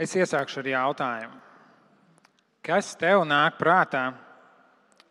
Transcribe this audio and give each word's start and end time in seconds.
Es 0.00 0.14
iesākšu 0.16 0.62
ar 0.62 0.68
jautājumu. 0.70 1.38
Kas 2.64 2.94
tev 2.96 3.26
nāk 3.28 3.58
prātā, 3.60 4.06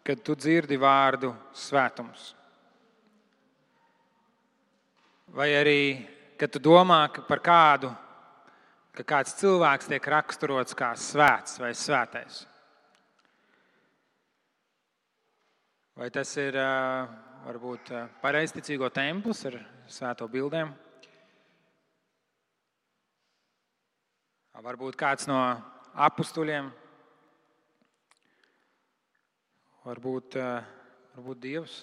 kad 0.06 0.22
tu 0.26 0.34
dzirdi 0.34 0.80
vārdu 0.82 1.30
svētums? 1.54 2.32
Vai 5.30 5.52
arī, 5.54 5.82
kad 6.42 6.50
tu 6.50 6.62
domā 6.64 7.04
par 7.28 7.42
kādu, 7.46 7.94
ka 8.98 9.06
kāds 9.14 9.38
cilvēks 9.38 9.92
tiek 9.94 10.10
raksturots 10.10 10.74
kā 10.74 10.96
svēts 10.98 11.62
vai 11.62 11.76
svētais? 11.78 12.42
Vai 16.00 16.10
tas 16.10 16.34
ir 16.42 16.58
varbūt 17.46 17.94
pareizticīgo 18.24 18.90
templis 18.90 19.46
ar 19.52 19.62
svēto 19.86 20.26
bildēm? 20.32 20.74
Varbūt 24.60 24.98
kāds 25.00 25.24
no 25.24 25.38
apstuļiem, 25.96 26.66
varbūt, 29.86 30.36
varbūt 31.16 31.40
Dievs. 31.46 31.78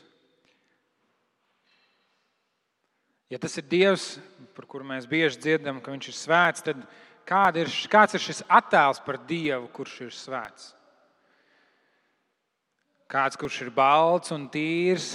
Ja 3.32 3.40
tas 3.40 3.56
ir 3.56 3.64
Dievs, 3.70 4.04
par 4.52 4.68
kuru 4.68 4.84
mēs 4.92 5.08
bieži 5.08 5.40
dzirdam, 5.40 5.80
ka 5.80 5.94
Viņš 5.94 6.10
ir 6.12 6.18
svēts, 6.18 6.66
tad 6.68 6.84
ir, 7.56 7.72
kāds 7.96 8.18
ir 8.18 8.26
šis 8.26 8.44
attēls 8.44 9.00
par 9.08 9.22
Dievu, 9.24 9.72
kurš 9.72 9.96
ir 10.10 10.12
svēts? 10.12 10.68
Kāds, 13.08 13.40
kurš 13.40 13.62
ir 13.64 13.72
balts 13.72 14.36
un 14.36 14.50
tīrs, 14.52 15.14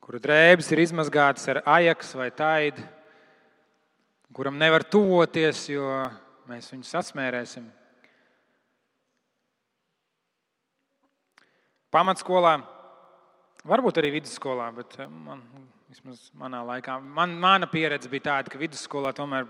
kura 0.00 0.16
drēbes 0.16 0.72
ir 0.72 0.86
izmazgātas 0.88 1.44
ar 1.52 1.66
ajaks 1.76 2.16
vai 2.16 2.32
taidu 2.32 2.95
kuram 4.36 4.58
nevar 4.60 4.84
tuvoties, 4.84 5.62
jo 5.72 5.86
mēs 6.50 6.68
viņu 6.68 6.84
sasmērēsim. 6.84 7.64
Pamatskolā, 11.94 12.58
varbūt 13.64 14.02
arī 14.02 14.10
vidusskolā, 14.18 14.66
bet 14.76 14.98
eh, 15.00 15.08
man, 15.08 15.40
vismaz 15.88 16.26
manā 16.36 16.60
laikā, 16.68 16.98
man, 17.00 17.32
mana 17.40 17.68
pieredze 17.70 18.10
bija 18.12 18.26
tāda, 18.26 18.52
ka 18.52 18.60
vidusskolā 18.60 19.14
tomēr 19.16 19.48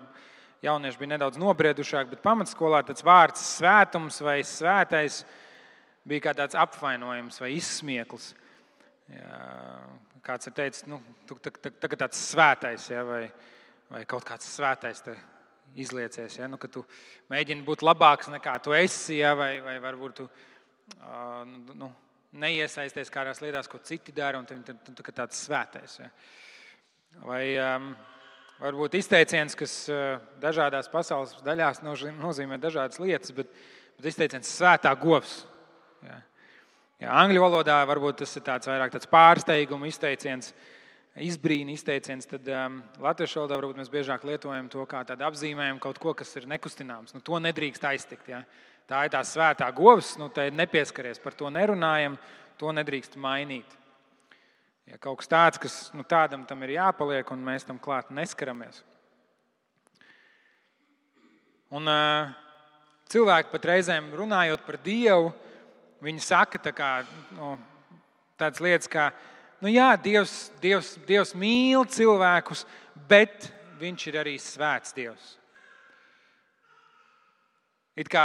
jaunieši 0.63 1.03
bija 1.03 1.17
nedaudz 1.17 1.41
nobriedušāki, 1.43 2.13
bet 2.15 2.23
pamatskolā 2.23 2.85
tas 2.87 3.03
vārds 3.07 3.43
svētums 3.57 4.21
vai 4.23 4.39
svētais 4.47 5.25
bija 6.07 6.29
kā 6.29 6.37
tāds 6.39 6.55
apvainojums 6.63 7.43
vai 7.43 7.57
izsmieklis. 7.57 8.31
Jā, 9.11 9.43
kāds 10.27 10.47
ir 10.47 10.55
teicis, 10.55 10.87
nu, 10.91 11.01
tu 11.27 11.41
tagad 11.43 11.99
tāds 12.07 12.23
svētais, 12.31 12.87
ja, 12.95 13.03
vai, 13.07 13.25
vai 13.93 14.03
kaut 14.09 14.27
kāds 14.27 14.49
svētais 14.57 15.03
izliecies. 15.77 16.39
Ja? 16.39 16.49
Nu, 16.51 16.59
ka 16.61 16.71
tu 16.73 16.83
mēģini 17.33 17.65
būt 17.67 17.85
labāks 17.87 18.31
nekā 18.33 18.59
tu 18.65 18.75
esi, 18.77 19.21
ja? 19.21 19.35
vai, 19.39 19.57
vai 19.65 19.77
varbūt 19.83 20.19
tu 20.21 20.27
uh, 20.27 21.45
nu, 21.77 21.91
neiesaisties 22.37 23.13
kādās 23.13 23.43
lietās, 23.45 23.71
ko 23.71 23.81
citi 23.85 24.15
dara, 24.17 24.41
un 24.41 24.47
tu 24.49 25.03
tā 25.03 25.15
tāds 25.23 25.43
svētais. 25.47 25.99
Ja? 26.03 26.11
Vai 27.27 27.43
um, 27.63 27.91
varbūt 28.61 28.99
izteiciens, 28.99 29.57
kas 29.59 29.79
uh, 29.93 30.17
dažādās 30.43 30.91
pasaules 30.93 31.37
daļās 31.47 31.83
nozīmē 31.85 32.61
dažādas 32.61 33.01
lietas, 33.03 33.35
bet, 33.37 33.53
bet 33.99 34.11
izteiciens 34.13 34.57
svētā 34.59 34.95
govs. 35.01 35.45
Ja? 36.05 36.23
Ja, 36.97 37.13
angļu 37.21 37.43
valodā 37.43 37.77
varbūt 37.85 38.23
tas 38.23 38.31
ir 38.39 38.45
tāds 38.45 38.69
vairāk 38.71 38.95
tāds 38.95 39.09
pārsteiguma 39.11 39.89
izteiciens. 39.91 40.55
Uh, 40.57 40.76
izbrīna 41.23 41.73
izteiciens, 41.73 42.29
tad 42.29 42.49
um, 42.53 42.81
latviešu 43.01 43.41
valodā 43.41 43.57
varbūt 43.57 43.79
mēs 43.81 43.91
biežāk 43.93 44.25
lietojam 44.29 44.69
to 44.73 44.85
kā 44.89 45.01
tādu 45.09 45.25
apzīmējumu 45.29 45.81
kaut 45.83 46.01
ko, 46.03 46.13
kas 46.17 46.35
ir 46.37 46.49
nekustināms. 46.51 47.15
Nu, 47.17 47.23
to 47.25 47.41
nedrīkst 47.41 47.87
aiztikt. 47.89 48.29
Ja? 48.29 48.43
Tā 48.89 49.07
ir 49.07 49.15
tā 49.15 49.23
svētā 49.25 49.69
govs, 49.75 50.15
nu, 50.21 50.29
tai 50.33 50.51
nepieskaries, 50.55 51.21
par 51.23 51.35
to 51.39 51.49
nerunājam, 51.53 52.19
to 52.61 52.73
nedrīkst 52.77 53.17
mainīt. 53.21 53.77
Ja 54.87 55.01
kaut 55.03 55.23
kas 55.23 55.31
tāds, 55.31 55.61
kas 55.63 55.77
nu, 55.97 56.05
tādam 56.07 56.45
tam 56.47 56.61
ir 56.63 56.77
jāpaliek, 56.77 57.33
un 57.35 57.41
mēs 57.49 57.67
tam 57.67 57.81
klāt 57.83 58.13
neskaramies. 58.15 58.85
Un, 61.75 61.89
uh, 61.91 62.29
cilvēki 63.11 63.51
pat 63.51 63.67
reizēm 63.73 64.13
runājot 64.15 64.63
par 64.69 64.79
Dievu, 64.85 65.33
viņi 66.05 66.23
saka 66.23 66.61
tā 66.63 66.75
kā, 66.77 66.91
nu, 67.35 67.57
tādas 68.39 68.63
lietas, 68.63 68.91
kā 68.93 69.09
nu 69.65 69.73
jā, 69.73 69.91
Dievs, 70.03 70.39
Dievs, 70.63 70.95
Dievs 71.09 71.35
mīl 71.39 71.87
cilvēkus, 71.91 72.67
bet 73.09 73.53
Viņš 73.77 74.07
ir 74.09 74.17
arī 74.23 74.37
svēts 74.41 74.95
Dievs. 74.97 75.35
It 77.97 78.09
kā, 78.13 78.25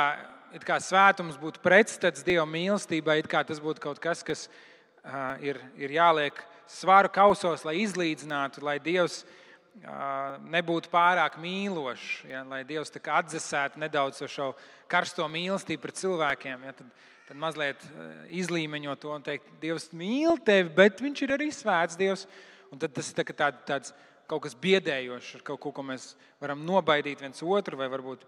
it 0.56 0.64
kā 0.68 0.78
svētums 0.84 1.40
būtu 1.40 1.62
pretstats 1.64 2.24
Dieva 2.28 2.46
mīlestībai, 2.48 3.20
it 3.20 3.30
kā 3.32 3.44
tas 3.48 3.60
būtu 3.64 3.84
kaut 3.84 4.00
kas, 4.04 4.24
kas 4.24 4.48
uh, 4.48 5.36
ir, 5.44 5.60
ir 5.80 5.96
jāliek 5.96 6.40
svaru 6.72 7.12
kausos, 7.12 7.66
lai 7.68 7.82
izlīdzinātu, 7.84 8.64
lai 8.64 8.78
Dievs 8.84 9.22
uh, 9.26 10.40
nebūtu 10.52 10.92
pārāk 10.92 11.36
mīlošs, 11.40 12.10
ja, 12.32 12.46
lai 12.48 12.64
Dievs 12.68 12.96
atdzesētu 12.96 13.80
nedaudz 13.84 14.24
šo 14.32 14.54
karsto 14.92 15.28
mīlestību 15.32 15.84
pret 15.84 16.00
cilvēkiem. 16.00 16.68
Ja, 16.68 16.76
tad, 16.80 16.92
tad 17.32 17.40
mazliet 17.40 17.80
eh, 17.80 18.08
izlīmeņot 18.42 19.00
to 19.00 19.12
un 19.16 19.24
teikt, 19.24 19.46
Dievs 19.62 19.88
mīl 19.96 20.36
tevi, 20.44 20.68
bet 20.76 21.00
Viņš 21.00 21.22
ir 21.24 21.32
arī 21.38 21.48
svēts 21.56 21.96
Dievs. 21.96 22.26
Un 22.72 22.80
tad 22.80 22.92
tas 22.96 23.08
ir 23.12 23.32
tā, 23.32 23.48
tāds 23.68 23.94
kaut 24.28 24.44
kas 24.44 24.56
biedējošs, 24.60 25.38
ar 25.38 25.46
kaut 25.48 25.62
ko, 25.64 25.72
ko 25.76 25.84
mēs 25.84 26.10
varam 26.44 26.60
nobaidīt 26.68 27.24
viens 27.24 27.40
otru 27.44 27.80
vai 27.80 27.88
varbūt 27.92 28.26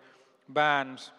bērnus. 0.52 1.10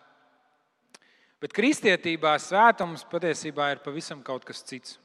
Bet 1.45 1.53
kristietībā 1.57 2.33
svētums 2.41 3.05
patiesībā 3.09 3.69
ir 3.75 3.85
pavisam 3.85 4.25
kaut 4.25 4.49
kas 4.49 4.65
cits. 4.65 4.97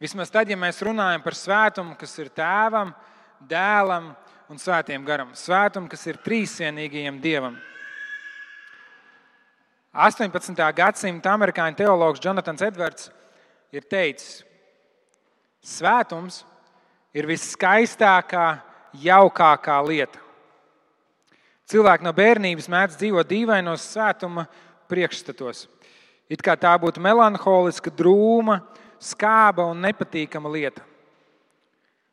Vismaz 0.00 0.28
tad, 0.32 0.52
ja 0.52 0.56
mēs 0.60 0.82
runājam 0.84 1.24
par 1.24 1.36
svētumu, 1.36 1.96
kas 1.96 2.12
ir 2.20 2.28
tēvam, 2.36 2.92
dēlam 3.48 4.12
un 4.52 4.60
svētiem 4.60 5.04
garam, 5.08 5.32
svētumu, 5.36 5.88
kas 5.88 6.04
ir 6.12 6.20
trīsvienīgajam 6.28 7.24
dievam. 7.24 7.56
18. 9.92 10.52
gadsimta 10.76 11.32
amerikāņu 11.32 11.78
teologs 11.78 12.20
Jonatans 12.20 12.62
Edvards 12.62 13.08
ir 13.72 13.86
teicis, 13.88 14.42
svētums 15.64 16.42
ir 17.16 17.28
viskaistākā, 17.28 18.60
jaukākā 19.00 19.78
lieta. 19.86 20.20
Cilvēki 21.68 22.04
no 22.04 22.12
bērnības 22.16 22.68
mēdz 22.72 23.00
dzīvot 23.00 23.28
dīvainos 23.28 23.88
svētuma 23.92 24.46
priekšstatos. 24.88 25.66
It 26.28 26.44
kā 26.44 26.54
tā 26.60 26.74
būtu 26.80 27.00
melanholiska, 27.00 27.92
drūma, 27.92 28.60
skāba 29.00 29.64
un 29.72 29.80
nepatīkama 29.84 30.52
lieta. 30.52 30.84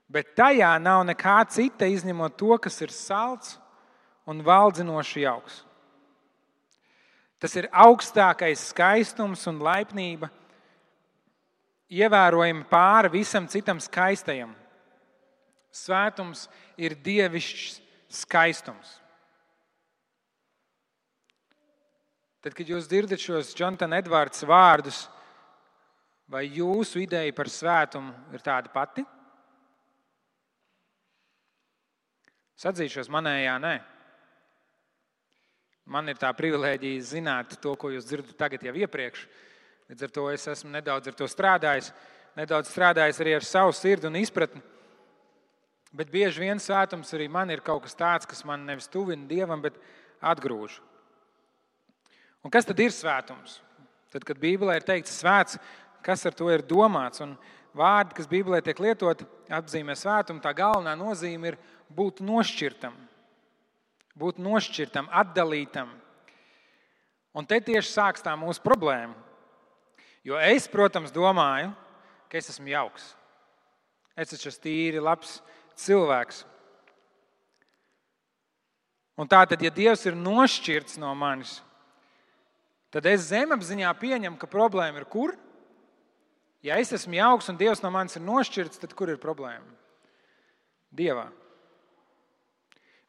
Bet 0.07 0.35
tajā 0.37 0.71
nav 0.79 1.03
nekā 1.07 1.41
cita 1.51 1.87
izņemot 1.91 2.35
to, 2.39 2.55
kas 2.61 2.79
ir 2.85 2.91
salds 2.93 3.57
un 4.27 4.43
valdzinoši 4.45 5.25
jauks. 5.25 5.64
Tas 7.39 7.55
ir 7.59 7.67
augstākais 7.71 8.69
skaistums 8.71 9.43
un 9.51 9.59
laipnība, 9.63 10.29
ievērojami 11.91 12.65
pāri 12.69 13.11
visam 13.19 13.47
citam 13.51 13.81
skaistajam. 13.83 14.53
Svētums 15.75 16.45
ir 16.79 16.95
dievišķs 17.03 17.81
skaistums. 18.23 18.95
Tad, 22.45 22.53
kad 22.53 22.69
jūs 22.69 22.87
dzirdat 22.87 23.19
šos 23.19 23.55
Jonatana 23.57 23.97
Edvards 23.99 24.45
vārdus, 24.45 25.07
vai 26.29 26.45
jūsu 26.45 27.01
ideja 27.01 27.33
par 27.33 27.49
svētumu 27.49 28.13
ir 28.33 28.43
tāda 28.45 28.69
pati? 28.71 29.03
Sadzīšos 32.61 33.09
manējā, 33.11 33.57
nē. 33.59 33.73
Man 35.85 36.09
ir 36.09 36.17
tā 36.17 36.31
privilēģija 36.33 37.01
zināt 37.05 37.59
to, 37.61 37.75
ko 37.77 37.91
jūs 37.93 38.07
dzirdat 38.09 38.37
tagad 38.39 38.63
jau 38.65 38.73
iepriekš. 38.73 39.27
Līdz 39.91 40.07
ar 40.07 40.13
to 40.15 40.23
es 40.33 40.47
esmu 40.49 40.71
nedaudz 40.73 41.11
ar 41.11 41.17
to 41.17 41.27
strādājis, 41.29 41.91
nedaudz 42.37 42.71
strādājis 42.71 43.21
arī 43.21 43.35
ar 43.37 43.45
savu 43.45 43.75
sirdi 43.77 44.09
un 44.09 44.17
izpratni. 44.17 44.63
Bet 45.95 46.09
bieži 46.11 46.41
vien 46.41 46.59
svētums 46.59 47.13
arī 47.15 47.29
man 47.31 47.53
ir 47.53 47.61
kaut 47.63 47.85
kas 47.85 47.95
tāds, 47.95 48.25
kas 48.27 48.41
man 48.49 48.65
nevis 48.65 48.89
tuvina 48.91 49.29
dievam, 49.29 49.61
bet 49.61 49.77
atgrūž. 50.25 50.79
Un 52.43 52.53
kas 52.53 52.65
tad 52.65 52.81
ir 52.81 52.91
svētums? 52.91 53.59
Tad, 54.11 54.25
kad 54.25 54.41
Bībelē 54.41 54.79
ir 54.79 54.87
teikts 54.87 55.19
svēts, 55.21 55.59
kas 56.05 56.25
ar 56.25 56.33
to 56.33 56.49
ir 56.49 56.65
domāts? 56.65 57.21
Un 57.21 57.37
vārdi, 57.77 58.17
kas 58.17 58.29
Bībelē 58.31 58.63
tiek 58.65 58.81
lietoti, 58.81 59.27
apzīmē 59.53 59.93
svētumu, 59.97 60.41
tā 60.41 60.49
galvenā 60.57 60.97
nozīme 60.97 61.53
ir 61.53 61.61
būt 61.93 62.25
nošķirtam 62.25 62.97
būt 64.19 64.39
nošķirtam, 64.41 65.09
atdalītam. 65.11 65.91
Un 67.35 67.47
te 67.47 67.59
tieši 67.59 67.91
sākas 67.91 68.23
tā 68.23 68.33
mūsu 68.39 68.63
problēma. 68.63 69.15
Jo 70.25 70.39
es, 70.41 70.69
protams, 70.71 71.13
domāju, 71.13 71.73
ka 72.31 72.39
es 72.39 72.49
esmu 72.53 72.71
jauks. 72.71 73.11
Es 74.15 74.31
esmu 74.33 74.53
tīri 74.63 75.03
labs 75.03 75.37
cilvēks. 75.77 76.45
Un 79.19 79.29
tā 79.31 79.43
tad, 79.47 79.61
ja 79.63 79.71
Dievs 79.71 80.03
ir 80.07 80.15
nošķirts 80.17 80.97
no 80.99 81.13
manis, 81.15 81.59
tad 82.91 83.05
es 83.07 83.29
zemapziņā 83.29 83.91
pieņemu, 83.99 84.39
ka 84.39 84.49
problēma 84.51 84.99
ir 84.99 85.07
kur? 85.11 85.35
Ja 86.65 86.79
es 86.81 86.91
esmu 86.95 87.19
jauks 87.19 87.47
un 87.51 87.59
Dievs 87.59 87.83
no 87.83 87.91
manis 87.93 88.17
ir 88.17 88.25
nošķirts, 88.25 88.81
tad 88.81 88.95
kur 88.97 89.11
ir 89.11 89.21
problēma? 89.21 89.67
Dievā. 90.95 91.29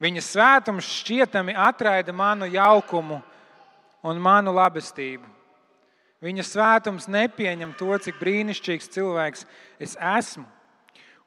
Viņa 0.02 0.20
svētums 0.20 0.88
šķietami 1.00 1.54
atraida 1.56 2.12
manu 2.12 2.48
jaukumu 2.50 3.22
un 4.04 4.20
manu 4.20 4.52
labestību. 4.52 5.24
Viņa 6.24 6.44
svētums 6.44 7.08
nepieņem 7.12 7.72
to, 7.78 7.96
cik 8.04 8.18
brīnišķīgs 8.20 8.90
cilvēks 8.92 9.44
es 9.80 9.96
esmu. 9.96 10.44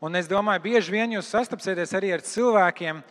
Un 0.02 0.16
es 0.16 0.30
domāju, 0.32 0.64
bieži 0.64 0.94
vien 0.94 1.14
jūs 1.14 1.30
sastapsieties 1.34 1.94
arī 1.98 2.14
ar 2.16 2.24
cilvēkiem, 2.26 3.02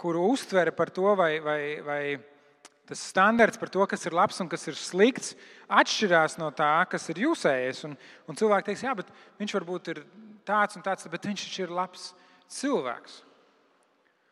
kuru 0.00 0.30
uztvere 0.32 0.72
par 0.72 0.90
to, 0.94 1.12
vai, 1.18 1.34
vai, 1.44 1.60
vai 1.84 2.02
tas 2.88 3.02
standarts 3.10 3.60
par 3.60 3.70
to, 3.70 3.84
kas 3.86 4.06
ir 4.08 4.16
labs 4.16 4.40
un 4.42 4.48
kas 4.50 4.66
ir 4.70 4.78
slikts, 4.78 5.34
atšķirās 5.68 6.38
no 6.40 6.48
tā, 6.56 6.72
kas 6.90 7.04
ir 7.12 7.22
jūsējais. 7.26 7.84
Un, 7.86 7.98
un 8.26 8.38
cilvēki 8.38 8.70
teiks, 8.70 8.86
jā, 8.86 8.94
bet 8.98 9.10
viņš 9.42 9.56
varbūt 9.58 9.92
ir 9.92 10.04
tāds 10.48 10.78
un 10.78 10.86
tāds, 10.86 11.10
bet 11.10 11.28
viņš 11.28 11.46
ir 11.60 11.74
labs 11.74 12.10
cilvēks. 12.50 13.20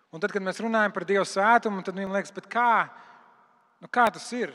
Un 0.08 0.22
tad, 0.22 0.32
kad 0.32 0.44
mēs 0.44 0.60
runājam 0.64 0.92
par 0.94 1.04
Dieva 1.08 1.24
svētumu, 1.28 1.82
tad 1.84 1.98
viņam 1.98 2.14
liekas, 2.16 2.32
kā, 2.48 2.88
nu 3.82 3.90
kā 3.92 4.06
tas 4.12 4.24
ir? 4.32 4.54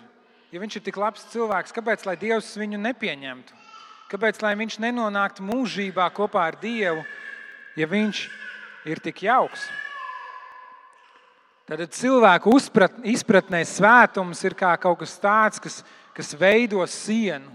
Ja 0.53 0.61
viņš 0.61 0.79
ir 0.79 0.85
tik 0.85 0.97
labs 1.01 1.25
cilvēks, 1.33 1.73
kāpēc 1.73 2.05
lai 2.05 2.15
Dievs 2.21 2.51
viņu 2.57 2.79
nepieņemtu? 2.81 3.61
Kāpēc 4.09 4.41
lai 4.45 4.53
viņš 4.57 4.79
nenonāktu 4.81 5.45
mūžībā 5.45 6.05
kopā 6.13 6.47
ar 6.51 6.57
Dievu, 6.61 7.05
ja 7.77 7.88
viņš 7.89 8.27
ir 8.89 9.01
tik 9.01 9.23
jauks? 9.25 9.65
Tad 11.69 11.81
cilvēku 11.95 12.51
izpratnē 13.07 13.61
svētums 13.65 14.41
ir 14.44 14.53
kā 14.57 14.73
kaut 14.81 15.00
kas 15.01 15.15
tāds, 15.21 15.61
kas, 15.63 15.79
kas 16.13 16.33
veido 16.38 16.83
sienu 16.89 17.53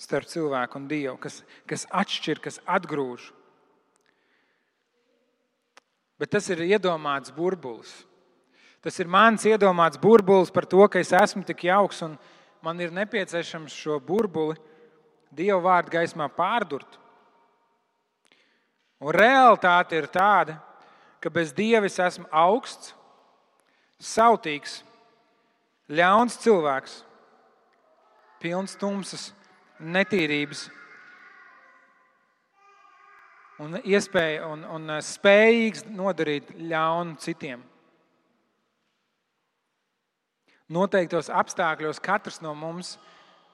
starp 0.00 0.28
cilvēku 0.28 0.80
un 0.80 0.88
Dievu, 0.90 1.14
kas, 1.20 1.42
kas 1.68 1.86
atšķir, 1.88 2.40
kas 2.42 2.58
atgrūž. 2.64 3.28
Bet 6.20 6.34
tas 6.36 6.50
ir 6.52 6.60
iedomāts 6.66 7.32
burbulis. 7.32 7.90
Tas 8.84 8.96
ir 9.00 9.08
mans 9.08 9.44
iedomāts 9.48 10.00
burbulis 10.00 10.52
par 10.52 10.66
to, 10.68 10.82
ka 10.88 11.00
es 11.00 11.12
esmu 11.16 11.44
tik 11.48 11.64
jauks 11.64 12.02
un 12.04 12.18
man 12.64 12.80
ir 12.80 12.92
nepieciešams 12.92 13.72
šo 13.72 13.96
burbuli 14.04 14.58
Dieva 15.30 15.60
vārdu 15.62 15.94
gaismā 15.94 16.26
pārdurt. 16.34 16.98
Un 19.00 19.14
realitāte 19.14 19.96
ir 19.96 20.08
tāda, 20.10 20.56
ka 21.22 21.30
bez 21.30 21.54
Dieva 21.56 21.86
es 21.86 21.96
esmu 22.02 22.26
augsts, 22.34 22.90
sautīgs, 24.00 24.80
ļauns 25.88 26.36
cilvēks, 26.42 26.96
pilns 28.42 28.74
tumsas, 28.80 29.30
netīrības 29.80 30.66
un, 33.60 33.76
iespēja, 33.84 34.46
un, 34.48 34.64
un 34.64 34.94
uh, 34.96 35.00
spējīgs 35.04 35.84
nodarīt 35.92 36.54
ļaunu 36.56 37.18
citiem. 37.20 37.62
Noteiktos 40.70 41.28
apstākļos 41.34 41.98
katrs 42.02 42.38
no 42.44 42.54
mums 42.54 42.94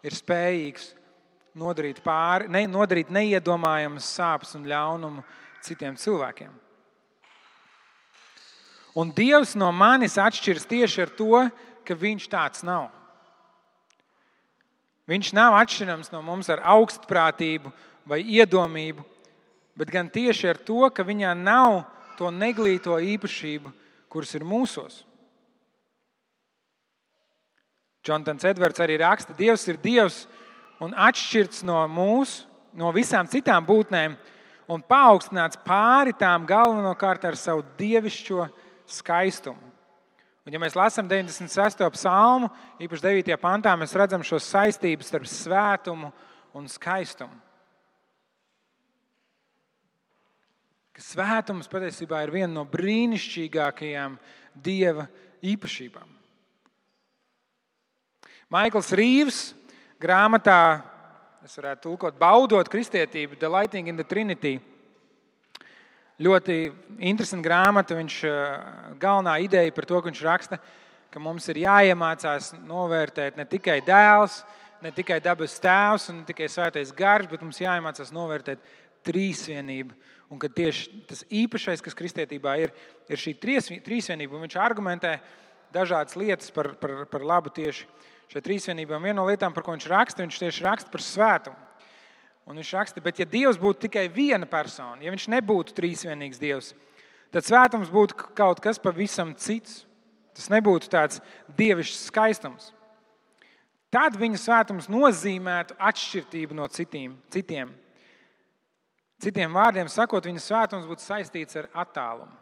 ir 0.04 0.14
spējīgs 0.14 0.90
nodarīt, 1.56 2.02
pāri, 2.04 2.50
ne, 2.52 2.66
nodarīt 2.68 3.08
neiedomājamas 3.14 4.10
sāpes 4.18 4.52
un 4.58 4.66
ļaunumu 4.68 5.24
citiem 5.64 5.96
cilvēkiem. 5.96 6.52
Un 8.96 9.10
Dievs 9.16 9.54
no 9.56 9.70
manis 9.76 10.16
atšķiras 10.20 10.68
tieši 10.68 11.02
ar 11.04 11.10
to, 11.16 11.40
ka 11.86 11.96
Viņš 11.96 12.28
tāds 12.32 12.62
nav. 12.66 12.88
Viņš 15.06 15.32
nav 15.36 15.54
atšķirams 15.60 16.10
no 16.10 16.22
mums 16.24 16.48
ar 16.50 16.64
augstprātību 16.66 17.70
vai 18.08 18.22
iedomību, 18.24 19.04
bet 19.76 19.92
gan 19.92 20.08
tieši 20.12 20.50
ar 20.50 20.60
to, 20.60 20.88
ka 20.90 21.04
viņā 21.04 21.34
nav 21.38 21.84
to 22.16 22.30
neglīto 22.32 22.96
īpašību, 22.96 23.72
kuras 24.08 24.32
ir 24.34 24.46
mūsos. 24.48 25.02
Džonsons 28.06 28.46
Edvards 28.46 28.80
arī 28.80 29.00
raksta, 29.02 29.34
ka 29.34 29.38
Dievs 29.38 29.66
ir 29.68 29.80
Dievs 29.82 30.24
un 30.80 30.94
atšķirts 30.94 31.64
no 31.66 31.80
mūsu, 31.90 32.46
no 32.76 32.92
visām 32.94 33.28
citām 33.28 33.64
būtnēm, 33.66 34.14
un 34.70 34.82
paaugstināts 34.82 35.58
pāri 35.66 36.14
tām 36.16 36.46
galvenokārt 36.46 37.24
ar 37.26 37.38
savu 37.38 37.64
dievišķo 37.78 38.46
skaistumu. 38.98 39.72
Un, 40.46 40.54
ja 40.54 40.60
mēs 40.62 40.76
lasām 40.78 41.08
96. 41.10 41.82
psalmu, 41.96 42.52
īpaši 42.78 43.02
9. 43.02 43.34
pantā, 43.42 43.72
mēs 43.74 43.96
redzam 43.98 44.22
šo 44.22 44.38
saistību 44.38 45.02
starp 45.02 45.26
svētumu 45.26 46.12
un 46.54 46.68
skaistumu. 46.70 47.34
Ka 50.96 51.04
svētums 51.04 51.68
patiesībā 51.68 52.22
ir 52.24 52.30
viena 52.32 52.54
no 52.54 52.62
brīnišķīgākajām 52.72 54.14
dieva 54.64 55.04
īpašībām. 55.44 56.08
Maikls 58.54 58.94
Rīvs 58.96 59.40
grāmatā, 60.00 60.80
es 61.44 61.58
varētu 61.58 61.84
tulkot, 61.84 62.16
baudot 62.16 62.70
kristietību, 62.72 63.36
The 63.36 63.50
Lighting 63.52 63.90
in 63.92 64.00
the 64.00 64.06
Trinity. 64.08 64.54
Ļoti 66.16 66.56
interesanta 67.04 67.44
grāmata. 67.44 67.98
Viņš 67.98 68.18
eh, 68.24 68.66
galvenā 68.96 69.36
ideja 69.44 69.74
par 69.76 69.84
to, 69.84 70.00
ka 70.00 70.08
viņš 70.08 70.22
raksta, 70.24 70.60
ka 71.12 71.20
mums 71.20 71.44
ir 71.52 71.60
jāiemācās 71.66 72.54
novērtēt 72.64 73.36
ne 73.36 73.44
tikai 73.44 73.82
dēls, 73.84 74.40
ne 74.80 74.94
tikai 74.96 75.20
dabas 75.20 75.60
tēvs 75.60 76.08
un 76.08 76.22
ne 76.22 76.28
tikai 76.30 76.48
svētais 76.48 76.94
gars, 76.96 77.28
bet 77.28 77.44
mums 77.44 77.60
jāiemācās 77.60 78.14
novērtēt 78.16 78.64
trīsvienību 79.04 79.92
Un 80.30 80.40
ka 80.42 80.50
tieši 80.50 81.04
tas 81.06 81.22
īpašais, 81.30 81.82
kas 81.84 81.94
kristietībā 81.94 82.56
ir, 82.58 82.72
ir 83.06 83.20
šī 83.20 83.36
trīsvienība. 83.38 84.40
Viņš 84.42 84.56
argumentē 84.58 85.20
dažādas 85.74 86.16
lietas 86.18 86.50
par, 86.54 86.72
par, 86.80 87.04
par 87.10 87.22
labu 87.22 87.52
tieši 87.54 87.86
šai 88.32 88.42
trīsvienībai. 88.42 88.98
Viena 89.04 89.20
no 89.20 89.28
lietām, 89.28 89.54
par 89.54 89.62
ko 89.66 89.76
viņš 89.76 89.86
raksta, 89.92 90.24
viņš 90.24 90.40
tieši 90.42 90.66
raksta 90.66 90.90
par 90.90 91.04
svētumu. 91.04 91.62
Un 92.46 92.58
viņš 92.58 92.72
raksta, 92.78 93.02
bet 93.02 93.18
ja 93.18 93.26
Dievs 93.26 93.58
būtu 93.58 93.86
tikai 93.86 94.06
viena 94.12 94.46
persona, 94.46 95.00
ja 95.02 95.10
viņš 95.10 95.26
nebūtu 95.34 95.74
trīsvienīgs 95.74 96.38
Dievs, 96.38 96.74
tad 97.34 97.46
svētums 97.46 97.90
būtu 97.90 98.18
kaut 98.38 98.62
kas 98.62 98.78
pavisam 98.82 99.34
cits. 99.34 99.82
Tas 100.36 100.50
nebūtu 100.52 100.90
tāds 100.92 101.22
dievišķs 101.56 102.10
skaistums. 102.10 102.68
Tad 103.88 104.18
viņa 104.20 104.36
svētums 104.42 104.90
nozīmētu 104.92 105.78
atšķirību 105.80 106.58
no 106.58 106.66
citiem. 106.68 107.14
citiem. 107.32 107.70
Citiem 109.22 109.54
vārdiem 109.56 109.88
sakot, 109.88 110.26
viņa 110.28 110.42
svētums 110.44 110.88
būtu 110.88 111.04
saistīts 111.04 111.56
ar 111.56 111.70
attālumu, 111.84 112.34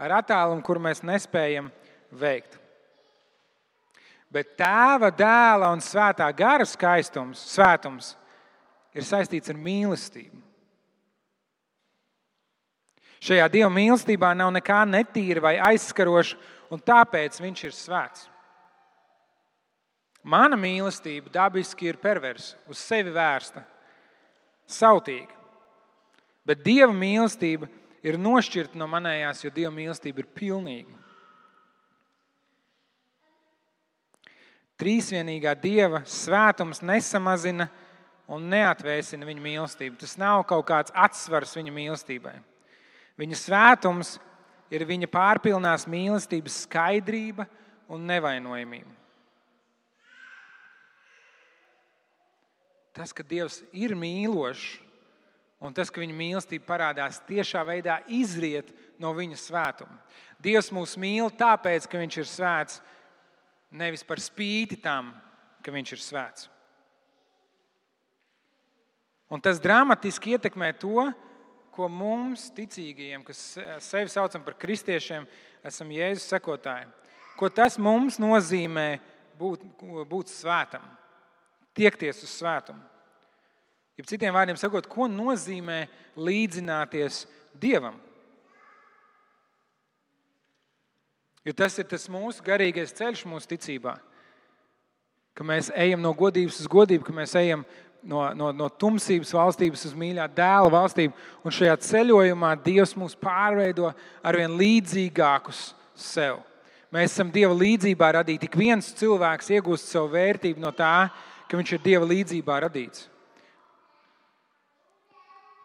ar 0.00 0.16
attālumu, 0.22 0.64
kur 0.64 0.80
mēs 0.80 1.04
nespējam 1.04 1.68
veikt. 2.10 2.56
Bet 4.32 4.56
tēva, 4.58 5.12
dēla 5.14 5.68
un 5.74 5.82
svētā 5.84 6.26
gara 6.36 6.64
skaistums, 6.66 7.44
svētums 7.52 8.14
ir 8.96 9.04
saistīts 9.06 9.52
ar 9.52 9.60
mīlestību. 9.60 10.40
Šajā 13.26 13.46
dieva 13.52 13.68
mīlestībā 13.72 14.32
nav 14.36 14.52
nekā 14.56 14.82
netīra 14.88 15.42
vai 15.44 15.54
aizskaroša, 15.72 16.36
un 16.72 16.82
tāpēc 16.82 17.38
viņš 17.42 17.62
ir 17.68 17.76
svēts. 17.76 18.26
Mana 20.26 20.58
mīlestība 20.58 21.30
dabiski 21.30 21.86
ir 21.86 22.00
perversa, 22.02 22.56
uz 22.66 22.80
sevi 22.82 23.12
vērsta, 23.14 23.62
sautīga. 24.66 25.35
Bet 26.46 26.62
Dieva 26.62 26.92
mīlestība 26.94 27.68
ir 28.06 28.18
nošķirta 28.22 28.78
no 28.78 28.86
manējās, 28.90 29.42
jo 29.42 29.50
Dieva 29.54 29.72
mīlestība 29.74 30.22
ir 30.22 30.30
pilnīga. 30.36 31.02
Trīsvienīgā 34.76 35.56
Dieva 35.58 36.02
svētums 36.06 36.82
nesamazina 36.84 37.66
un 38.28 38.46
neatvēsina 38.52 39.26
viņa 39.26 39.42
mīlestību. 39.42 39.98
Tas 40.02 40.14
nav 40.20 40.44
kaut 40.50 40.66
kāds 40.68 40.94
atsvars 40.94 41.56
viņa 41.56 41.72
mīlestībai. 41.72 42.36
Viņa 43.16 43.38
svētums 43.40 44.16
ir 44.70 44.84
viņa 44.86 45.08
pārpilnās 45.10 45.86
mīlestības 45.88 46.62
skaidrība 46.66 47.46
un 47.88 48.04
nevainojamība. 48.06 48.92
Tas, 52.96 53.12
ka 53.12 53.24
Dievs 53.24 53.60
ir 53.76 53.92
mīlošs, 53.96 54.85
Un 55.64 55.72
tas, 55.72 55.88
ka 55.88 56.02
viņa 56.02 56.12
mīlestība 56.12 56.66
parādās 56.68 57.22
tiešā 57.24 57.62
veidā, 57.64 58.00
izriet 58.12 58.68
no 59.00 59.14
viņa 59.16 59.38
svētuma. 59.40 59.96
Dievs 60.42 60.68
mūs 60.74 60.98
mīl 61.00 61.30
tāpēc, 61.32 61.86
ka 61.88 62.00
viņš 62.02 62.18
ir 62.20 62.28
svēts, 62.28 62.82
nevis 63.72 64.04
par 64.04 64.20
spīti 64.20 64.76
tam, 64.82 65.14
ka 65.64 65.72
viņš 65.72 65.94
ir 65.96 66.02
svēts. 66.04 66.50
Un 69.32 69.40
tas 69.42 69.58
dramatiski 69.58 70.36
ietekmē 70.36 70.70
to, 70.78 71.08
ko 71.74 71.88
mums, 71.92 72.46
ticīgajiem, 72.56 73.24
kas 73.26 73.40
sevi 73.84 74.12
saucam 74.12 74.44
par 74.44 74.54
kristiešiem, 74.60 75.26
esam 75.66 75.90
Jēzus 75.92 76.28
sekotāji, 76.30 76.86
ko 77.36 77.50
tas 77.52 77.76
mums 77.76 78.20
nozīmē 78.22 79.00
būt, 79.36 79.64
būt 80.08 80.32
svētam, 80.32 80.84
tiekties 81.76 82.22
uz 82.24 82.36
svētumu. 82.38 82.80
Ja 83.96 84.04
citiem 84.04 84.34
vārdiem 84.36 84.58
sakot, 84.60 84.88
ko 84.92 85.08
nozīmē 85.08 85.86
līdzināties 86.20 87.24
Dievam? 87.56 87.96
Jo 91.46 91.54
tas 91.56 91.78
ir 91.78 91.86
tas 91.88 92.04
mūsu 92.10 92.44
garīgais 92.44 92.92
ceļš 92.98 93.22
mūsu 93.30 93.48
ticībā. 93.54 93.94
Ka 95.36 95.44
mēs 95.46 95.70
ejam 95.78 96.02
no 96.02 96.12
godības 96.16 96.58
uz 96.60 96.68
godību, 96.68 97.06
ka 97.06 97.14
mēs 97.14 97.36
ejam 97.38 97.62
no, 98.02 98.20
no, 98.34 98.50
no 98.52 98.68
tumsības 98.68 99.32
valstības 99.36 99.86
uz 99.88 99.96
mīļā 99.96 100.26
dēla 100.36 100.72
valstību. 100.74 101.16
Un 101.46 101.54
šajā 101.54 101.78
ceļojumā 101.86 102.52
Dievs 102.64 102.96
mūs 102.98 103.16
pārveido 103.20 103.94
ar 104.20 104.40
vien 104.40 104.58
līdzīgākus 104.58 105.70
sev. 105.96 106.42
Mēs 106.92 107.14
esam 107.14 107.32
Dieva 107.32 107.54
līdzjūtībā 107.56 108.12
radīti. 108.20 108.50
Ik 108.50 108.58
viens 108.58 108.92
cilvēks 108.98 109.54
iegūst 109.56 109.88
savu 109.90 110.12
vērtību 110.14 110.62
no 110.62 110.72
tā, 110.76 111.08
ka 111.48 111.58
viņš 111.58 111.76
ir 111.76 111.84
Dieva 111.84 112.08
līdzjūtībā 112.10 112.64
radīts. 112.66 113.08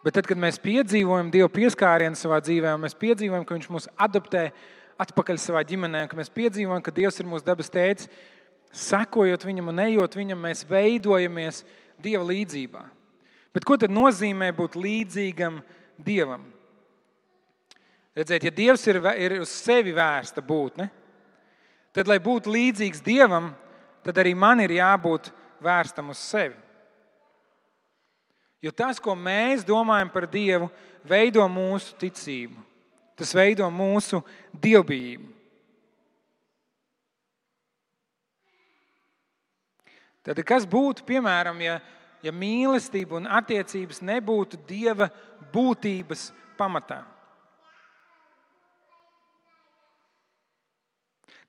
Bet 0.01 0.15
tad, 0.17 0.25
kad 0.25 0.39
mēs 0.41 0.57
piedzīvojam 0.61 1.29
Dieva 1.33 1.49
pieskārienu 1.53 2.17
savā 2.17 2.39
dzīvē, 2.41 2.73
mēs 2.81 2.97
piedzīvojam, 2.97 3.43
ka 3.45 3.57
Viņš 3.57 3.67
mūs 3.69 3.89
adoptē 4.01 4.47
atpakaļ 5.01 5.37
savā 5.41 5.61
ģimenē, 5.69 6.07
ka 6.09 6.17
mēs 6.17 6.31
piedzīvojam, 6.33 6.81
ka 6.81 6.93
Dievs 6.95 7.21
ir 7.21 7.29
mūsu 7.29 7.45
dabas 7.45 7.69
tēvs, 7.73 8.07
sekojot 8.73 9.45
Viņam 9.45 9.69
un 9.69 9.83
ejot 9.85 10.17
Viņam, 10.17 10.41
mēs 10.41 10.65
veidojamies 10.69 11.61
Dieva 12.01 12.25
līdzjūtībā. 12.31 12.81
Bet 13.53 13.67
ko 13.67 13.77
tad 13.77 13.93
nozīmē 13.93 14.49
būt 14.57 14.79
līdzīgam 14.79 15.59
Dievam? 16.01 16.47
Redziet, 18.17 18.47
ja 18.47 18.51
Dievs 18.55 18.87
ir, 18.89 18.97
ir 19.21 19.37
uz 19.43 19.53
sevi 19.53 19.93
vērsta 19.95 20.41
būtne, 20.43 20.89
tad, 21.93 22.09
lai 22.09 22.17
būtu 22.23 22.51
līdzīgs 22.51 23.03
Dievam, 23.05 23.51
tad 24.01 24.17
arī 24.17 24.33
man 24.33 24.63
ir 24.65 24.79
jābūt 24.79 25.29
vērstam 25.61 26.09
uz 26.11 26.19
sevi. 26.19 26.57
Jo 28.61 28.71
tas, 28.71 28.99
ko 29.01 29.15
mēs 29.17 29.65
domājam 29.65 30.11
par 30.13 30.27
Dievu, 30.29 30.69
veido 31.07 31.43
mūsu 31.49 31.95
ticību. 31.97 32.59
Tas 33.17 33.33
veido 33.37 33.65
mūsu 33.73 34.21
dievbijību. 34.61 35.29
Tad 40.21 40.37
kas 40.45 40.67
būtu, 40.69 41.01
piemēram, 41.07 41.57
ja, 41.65 41.79
ja 42.21 42.33
mīlestība 42.33 43.17
un 43.17 43.25
attiecības 43.25 44.03
nebūtu 44.05 44.59
Dieva 44.69 45.09
būtības 45.53 46.27
pamatā? 46.59 47.01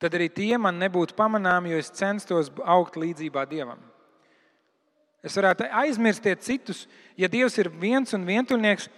Tad 0.00 0.16
arī 0.16 0.26
tie 0.32 0.56
man 0.58 0.80
nebūtu 0.80 1.14
pamanāmi, 1.14 1.70
jo 1.70 1.78
es 1.78 1.92
censtos 1.94 2.48
augt 2.64 2.96
līdzībā 2.98 3.44
Dievam. 3.46 3.91
Es 5.22 5.36
varētu 5.38 5.68
aizmirstiet 5.70 6.42
citus, 6.42 6.86
ja 7.16 7.30
Dievs 7.30 7.54
ir 7.62 7.70
viens 7.70 8.10
un 8.16 8.26
vientuļnieks, 8.26 8.88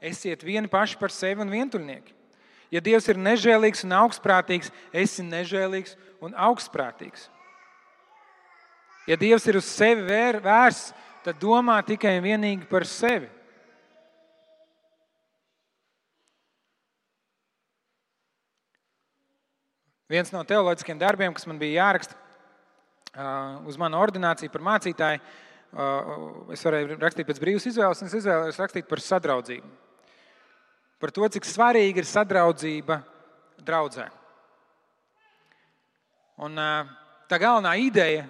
esiet 0.00 0.44
vieni 0.44 0.68
paši 0.68 0.98
par 1.00 1.12
sevi 1.12 1.40
un 1.40 1.52
vientuļnieki. 1.52 2.16
Ja 2.70 2.82
Dievs 2.84 3.08
ir 3.10 3.18
nežēlīgs 3.18 3.82
un 3.88 3.96
augstprātīgs, 3.98 4.70
esi 4.92 5.24
nežēlīgs 5.26 5.96
un 6.22 6.36
augstprātīgs. 6.36 7.26
Ja 9.08 9.16
Dievs 9.18 9.48
ir 9.48 9.58
uz 9.58 9.66
sevi 9.66 10.04
vērsts, 10.04 10.92
tad 11.24 11.40
domā 11.40 11.80
tikai 11.84 12.18
un 12.18 12.24
vienīgi 12.28 12.68
par 12.68 12.86
sevi. 12.88 13.28
Viens 20.10 20.32
no 20.34 20.42
teoloģiskiem 20.42 20.98
darbiem, 20.98 21.34
kas 21.34 21.46
man 21.46 21.58
bija 21.58 21.84
jāraksta 21.84 22.16
uz 23.70 23.76
manu 23.78 23.98
ordināciju 23.98 24.50
par 24.50 24.64
mācītāju, 24.66 25.20
es 25.70 26.64
varēju 26.66 26.98
rakstīt 26.98 27.28
pēc 27.28 27.38
brīvas 27.42 27.68
izvēles, 27.70 28.00
un 28.02 28.10
es 28.10 28.16
izvēlējos 28.18 28.58
rakstīt 28.58 28.88
par 28.90 29.02
sadraudzību. 29.04 29.70
Par 31.00 31.12
to, 31.16 31.28
cik 31.32 31.46
svarīga 31.48 32.02
ir 32.02 32.08
sadraudzība 32.08 32.98
draudzē. 33.64 34.08
Un, 36.40 36.58
tā 37.30 37.38
galvenā 37.40 37.76
ideja 37.80 38.26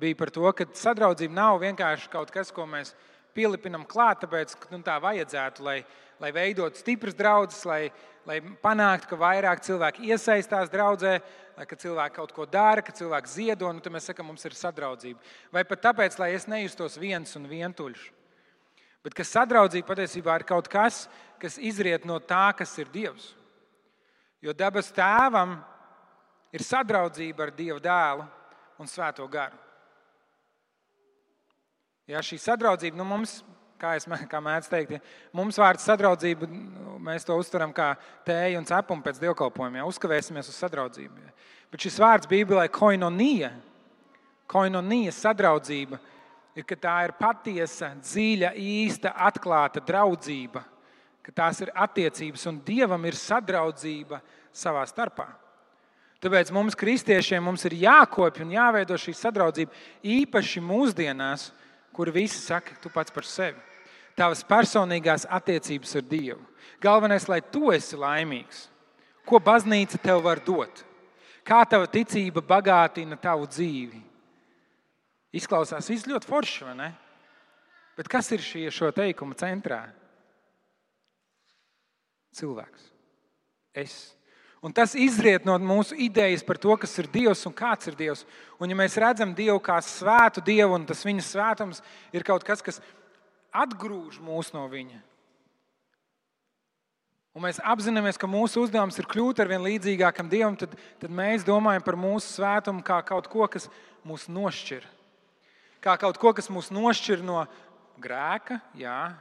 bija 0.00 0.18
par 0.18 0.32
to, 0.34 0.46
ka 0.56 0.66
sadraudzība 0.74 1.36
nav 1.36 1.60
vienkārši 1.62 2.10
kaut 2.12 2.32
kas, 2.34 2.52
ko 2.54 2.66
mēs 2.66 2.94
pielipinam 3.34 3.84
klāt, 3.88 4.22
tāpēc, 4.24 4.56
ka 4.58 4.72
nu, 4.72 4.80
tā 4.86 4.96
vajadzētu, 5.02 5.66
lai, 5.66 5.80
lai 6.20 6.30
veidotu 6.36 6.78
stipras 6.78 7.16
draudzes, 7.16 7.64
lai, 7.64 7.88
lai 8.28 8.38
panāktu, 8.62 9.08
ka 9.10 9.18
vairāk 9.18 9.62
cilvēki 9.64 10.10
iesaistās 10.12 10.70
draudzē, 10.72 11.18
ka 11.68 11.76
cilvēki 11.76 12.16
kaut 12.16 12.32
ko 12.36 12.46
dara, 12.48 12.84
ka 12.84 12.94
cilvēki 12.96 13.32
ziedo, 13.32 13.72
nu, 13.72 13.82
tad 13.84 13.92
mēs 13.92 14.08
sakām, 14.10 14.28
mums 14.30 14.44
ir 14.48 14.56
sadraudzība. 14.56 15.20
Vai 15.52 15.64
pat 15.68 15.82
tāpēc, 15.88 16.16
lai 16.20 16.32
es 16.36 16.48
nejustos 16.48 16.98
viens 17.00 17.36
un 17.36 17.48
vientuļš. 17.48 18.06
Bet 19.04 19.16
ka 19.16 19.24
sadraudzība 19.24 19.88
patiesībā 19.88 20.36
ir 20.36 20.46
kaut 20.48 20.68
kas, 20.68 21.06
kas 21.40 21.56
izriet 21.56 22.04
no 22.08 22.18
tā, 22.20 22.50
kas 22.56 22.72
ir 22.80 22.88
Dievs. 22.92 23.32
Jo 24.44 24.52
dabas 24.56 24.88
tēvam 24.92 25.58
ir 26.52 26.64
sadraudzība 26.64 27.48
ar 27.48 27.52
Dieva 27.56 27.80
dēlu 27.80 28.28
un 28.80 28.88
Svēto 28.88 29.24
garu. 29.28 29.56
Ja 32.08 32.20
šī 32.24 32.40
sadraudzība 32.42 32.98
nu, 32.98 33.06
mums 33.06 33.38
kā 33.80 33.94
es 33.96 34.06
kā 34.30 34.40
mēdzu 34.44 34.70
teikt, 34.72 34.96
ja 34.96 35.00
mums 35.36 35.58
vārds 35.60 35.86
sadraudzība, 35.88 36.48
mēs 37.02 37.26
to 37.26 37.36
uztveram 37.40 37.72
kā 37.76 37.94
tēju 38.28 38.60
un 38.60 38.68
cepumu 38.68 39.04
pēc 39.06 39.20
dievkalpojuma. 39.22 39.80
Ja, 39.80 39.88
uzkavēsimies 39.88 40.50
uz 40.52 40.58
sadraudzību. 40.60 41.24
Ja. 41.24 41.34
Bet 41.72 41.86
šis 41.86 41.98
vārds 42.02 42.28
Bībelē- 42.30 42.68
koinonija, 42.80 43.52
koinonija 44.50 45.12
sadraudzība, 45.14 45.98
ir, 46.54 46.64
ka 46.64 46.76
tā 46.76 46.96
ir 47.06 47.14
patiesa, 47.18 47.94
dziļa, 48.02 48.54
īsta, 48.56 49.14
atklāta 49.14 49.80
draudzība, 49.80 50.64
ka 51.22 51.32
tās 51.32 51.60
ir 51.60 51.70
attiecības 51.74 52.46
un 52.46 52.60
Dievam 52.64 53.04
ir 53.04 53.12
sadraudzība 53.12 54.20
savā 54.52 54.84
starpā. 54.86 55.28
Tāpēc 56.20 56.50
mums, 56.52 56.74
kristiešiem, 56.74 57.42
mums 57.42 57.64
ir 57.64 57.78
jākopja 57.80 58.44
un 58.44 58.50
jāveido 58.50 58.94
šī 58.98 59.14
sadraudzība 59.16 59.72
īpaši 60.04 60.60
mūsdienās, 60.60 61.50
kur 61.92 62.10
visi 62.10 62.36
saka, 62.36 62.76
tu 62.82 62.90
pats 62.90 63.10
par 63.10 63.24
sevi 63.24 63.69
tavas 64.18 64.42
personīgās 64.46 65.26
attiecības 65.30 65.96
ar 66.00 66.06
Dievu. 66.10 66.44
Galvenais, 66.80 67.26
lai 67.28 67.40
tu 67.40 67.70
esi 67.74 67.98
laimīgs. 67.98 68.68
Ko 69.28 69.40
baznīca 69.42 70.00
tev 70.00 70.22
var 70.24 70.40
dot? 70.44 70.84
Kā 71.46 71.62
tava 71.68 71.88
ticība 71.90 72.42
bagātina 72.44 73.18
tavu 73.20 73.48
dzīvi? 73.48 74.00
Izklausās 75.36 75.88
viss 75.90 76.08
ļoti 76.10 76.28
forši, 76.28 76.64
vai 76.66 76.76
ne? 76.78 76.90
Bet 77.98 78.08
kas 78.10 78.30
ir 78.34 78.42
šie 78.42 78.68
šo 78.72 78.90
teikumu 78.96 79.36
centrā? 79.38 79.82
Cilvēks. 82.38 82.86
Es. 83.76 83.94
Un 84.60 84.74
tas 84.76 84.92
izriet 84.92 85.46
no 85.48 85.54
mūsu 85.62 85.96
idejas 85.96 86.42
par 86.44 86.58
to, 86.60 86.74
kas 86.76 86.92
ir 87.00 87.08
Dievs 87.12 87.46
un 87.48 87.54
kāds 87.56 87.88
ir 87.88 87.96
Dievs. 87.96 88.26
Un, 88.60 88.68
ja 88.68 88.76
mēs 88.76 88.98
redzam 89.00 89.32
Dievu 89.36 89.56
kā 89.64 89.78
svētu 89.84 90.42
Dievu, 90.44 90.74
un 90.76 90.84
tas 90.88 91.00
viņa 91.06 91.24
svētums 91.24 91.80
ir 92.12 92.26
kaut 92.26 92.44
kas, 92.44 92.60
kas 92.64 92.80
atgrūž 93.52 94.20
mūs 94.24 94.52
no 94.54 94.66
viņa. 94.70 95.00
Un 97.30 97.44
mēs 97.44 97.60
apzināmies, 97.62 98.18
ka 98.18 98.26
mūsu 98.26 98.64
uzdevums 98.64 98.98
ir 98.98 99.06
kļūt 99.06 99.38
ar 99.42 99.50
vien 99.52 99.62
līdzīgākam 99.62 100.30
Dievam, 100.32 100.56
tad, 100.58 100.72
tad 100.98 101.12
mēs 101.14 101.46
domājam 101.46 101.84
par 101.86 101.94
mūsu 101.94 102.26
svētumu 102.34 102.82
kā 102.82 102.98
kaut 103.06 103.28
ko, 103.30 103.46
kas 103.46 103.68
mūs 104.06 104.26
nošķir. 104.26 104.86
Kā 105.80 105.94
kaut 106.00 106.18
ko, 106.20 106.32
kas 106.36 106.50
mūs 106.50 106.72
nošķir 106.74 107.22
no 107.24 107.44
grēka, 108.02 108.58
jā, 108.76 109.14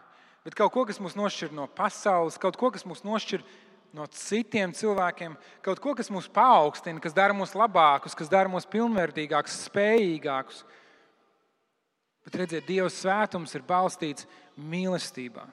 bet 0.44 0.58
kaut 0.58 0.74
ko, 0.74 0.88
kas 0.90 0.98
mūs 1.00 1.14
nošķir 1.20 1.54
no 1.56 1.68
pasaules, 1.70 2.40
kaut 2.42 2.58
ko, 2.58 2.72
kas 2.74 2.88
mūs 2.90 3.06
nošķir 3.06 3.46
no 3.94 4.10
citiem 4.14 4.74
cilvēkiem, 4.74 5.38
kaut 5.66 5.82
ko, 5.84 5.94
kas 5.98 6.10
mūs 6.14 6.30
paaugstina, 6.34 7.02
kas 7.04 7.16
dara 7.16 7.38
mūs 7.38 7.54
labākus, 7.58 8.18
kas 8.18 8.32
dara 8.32 8.50
mūs 8.52 8.68
pilnvērtīgākus, 8.74 9.64
spējīgākus. 9.70 10.64
Bet 12.30 12.44
redziet, 12.44 12.68
Dieva 12.70 12.86
svētums 12.94 13.56
ir 13.58 13.64
balstīts 13.66 14.28
mīlestībā. 14.54 15.48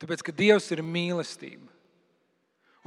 Tāpēc, 0.00 0.22
ka 0.24 0.32
Dievs 0.32 0.70
ir 0.72 0.80
mīlestība. 0.80 1.68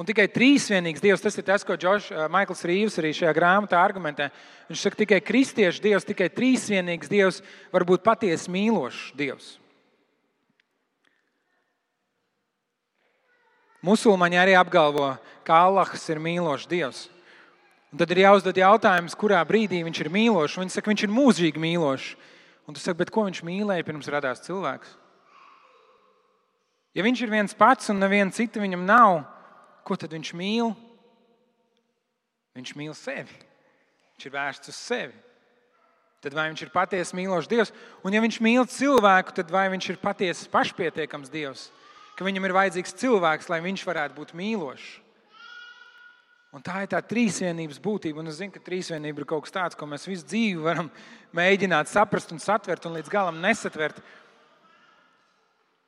Un 0.01 0.07
tikai 0.07 0.25
trīsvienīgs 0.33 1.03
Dievs, 1.03 1.21
tas 1.21 1.37
ir 1.37 1.45
tas, 1.45 1.61
ko 1.61 1.77
Džošs 1.77 2.07
uh, 2.09 2.23
Maikls 2.33 2.65
Rīvs 2.65 2.97
arī 2.97 3.11
šajā 3.13 3.33
grāmatā 3.37 3.77
argumentē. 3.77 4.31
Viņš 4.71 4.81
saka, 4.81 4.97
tikai 5.03 5.19
kristiešu 5.21 5.83
Dievs, 5.83 6.07
tikai 6.09 6.31
trīsvienīgs 6.33 7.11
Dievs 7.11 7.37
var 7.69 7.85
būt 7.85 8.01
patiesi 8.07 8.49
mīlošs 8.49 9.11
Dievs. 9.19 9.51
Musulmaņi 13.85 14.41
arī 14.41 14.57
apgalvo, 14.57 15.11
ka 15.45 15.61
Allahs 15.67 16.09
ir 16.09 16.23
mīlošs 16.25 16.65
Dievs. 16.73 17.05
Un 17.93 18.01
tad 18.01 18.09
ir 18.09 18.23
jāuzdod 18.25 18.57
jautājums, 18.57 19.13
kurā 19.13 19.45
brīdī 19.45 19.85
viņš 19.85 20.01
ir 20.01 20.13
mīlošs. 20.17 20.57
Viņi 20.63 20.77
saka, 20.79 20.95
viņš 20.95 21.05
ir 21.05 21.13
mūžīgi 21.13 21.61
mīlošs. 21.69 22.09
Un 22.69 22.75
tu 22.77 22.81
saki, 22.83 23.07
ko 23.09 23.23
viņš 23.25 23.39
mīlēja 23.41 23.85
pirms 23.87 24.07
radās 24.13 24.43
cilvēks? 24.45 24.91
Ja 26.93 27.01
viņš 27.01 27.23
ir 27.25 27.31
viens 27.33 27.55
pats 27.57 27.89
un 27.89 27.97
neviena 27.97 28.29
cita 28.29 28.61
viņam 28.61 28.83
nav, 28.85 29.23
ko 29.81 29.97
tad 29.97 30.13
viņš 30.13 30.29
mīl? 30.37 30.75
Viņš 32.53 32.75
mīl 32.77 32.93
sevi. 32.93 33.33
Viņš 34.13 34.29
ir 34.29 34.35
vērsts 34.35 34.69
uz 34.69 34.77
sevi. 34.77 35.17
Tad 36.21 36.35
vai 36.37 36.49
viņš 36.51 36.61
ir 36.67 36.71
patiesi 36.73 37.17
mīlošs 37.17 37.49
Dievs? 37.49 37.73
Un 38.05 38.13
ja 38.13 38.21
viņš 38.21 38.37
mīl 38.43 38.69
cilvēku, 38.69 39.33
tad 39.33 39.49
vai 39.49 39.65
viņš 39.73 39.89
ir 39.89 40.01
patiesi 40.03 40.49
pašpietiekams 40.53 41.33
Dievs? 41.33 41.69
Ka 42.19 42.27
viņam 42.27 42.45
ir 42.45 42.53
vajadzīgs 42.53 42.97
cilvēks, 43.01 43.49
lai 43.49 43.63
viņš 43.65 43.85
varētu 43.87 44.17
būt 44.19 44.35
mīlošs. 44.37 44.89
Un 46.55 46.63
tā 46.65 46.79
ir 46.81 46.89
tā 46.89 47.01
trīsvienības 47.05 47.77
būtība. 47.83 48.23
Un 48.23 48.31
es 48.31 48.39
zinu, 48.39 48.55
ka 48.55 48.63
trīsvienība 48.65 49.21
ir 49.21 49.27
kaut 49.29 49.45
kas 49.45 49.53
tāds, 49.53 49.77
ko 49.77 49.85
mēs 49.89 50.07
visu 50.09 50.25
dzīvi 50.31 50.63
varam 50.65 50.89
mēģināt 51.37 51.91
saprast 51.91 52.33
un 52.33 52.41
satvert, 52.41 52.87
un 52.89 52.97
līdz 52.97 53.11
galam 53.13 53.37
nesatvert. 53.43 54.01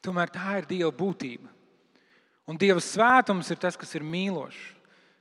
Tomēr 0.05 0.29
tā 0.33 0.59
ir 0.59 0.69
Dieva 0.69 0.91
būtība. 0.93 1.49
Un 2.49 2.59
Dieva 2.61 2.81
svētums 2.83 3.49
ir 3.53 3.57
tas, 3.61 3.77
kas 3.77 3.95
ir 3.97 4.05
mīlošs, 4.05 4.61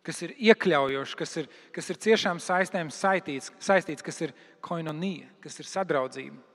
kas 0.04 0.20
ir 0.26 0.36
iekļaujošs, 0.50 1.16
kas 1.16 1.34
ir, 1.40 1.48
kas 1.72 1.88
ir 1.92 2.00
ciešām 2.04 2.40
saistēm 2.40 2.92
saistīts, 2.92 3.52
saistīts, 3.60 4.04
kas 4.04 4.20
ir 4.26 4.36
koinonija, 4.64 5.28
kas 5.44 5.56
ir 5.60 5.68
sadraudzība. 5.68 6.49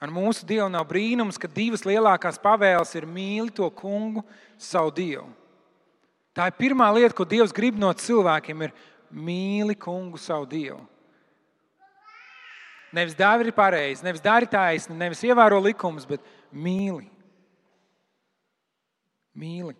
Ar 0.00 0.08
mūsu 0.08 0.46
Dievu 0.48 0.70
nav 0.72 0.86
brīnums, 0.88 1.36
ka 1.36 1.48
divas 1.50 1.84
lielākās 1.84 2.40
pavēles 2.40 2.94
ir 2.96 3.04
mīli 3.04 3.52
to 3.52 3.66
kungu, 3.76 4.24
savu 4.56 4.94
Dievu. 4.96 5.26
Tā 6.32 6.46
ir 6.48 6.56
pirmā 6.56 6.86
lieta, 6.96 7.12
ko 7.16 7.26
Dievs 7.28 7.52
grib 7.52 7.76
no 7.76 7.90
cilvēkiem, 7.92 8.64
ir 8.64 8.72
mīli 9.12 9.76
kungu, 9.76 10.16
savu 10.16 10.48
Dievu. 10.48 10.80
Nevis 12.96 13.14
dari 13.14 13.52
pareizi, 13.54 14.02
nevis 14.02 14.22
dari 14.24 14.48
taisni, 14.50 14.96
nevis 14.98 15.20
ievēro 15.22 15.60
likumus, 15.62 16.08
bet 16.08 16.24
mīli. 16.50 17.04
Mīli. 19.36 19.76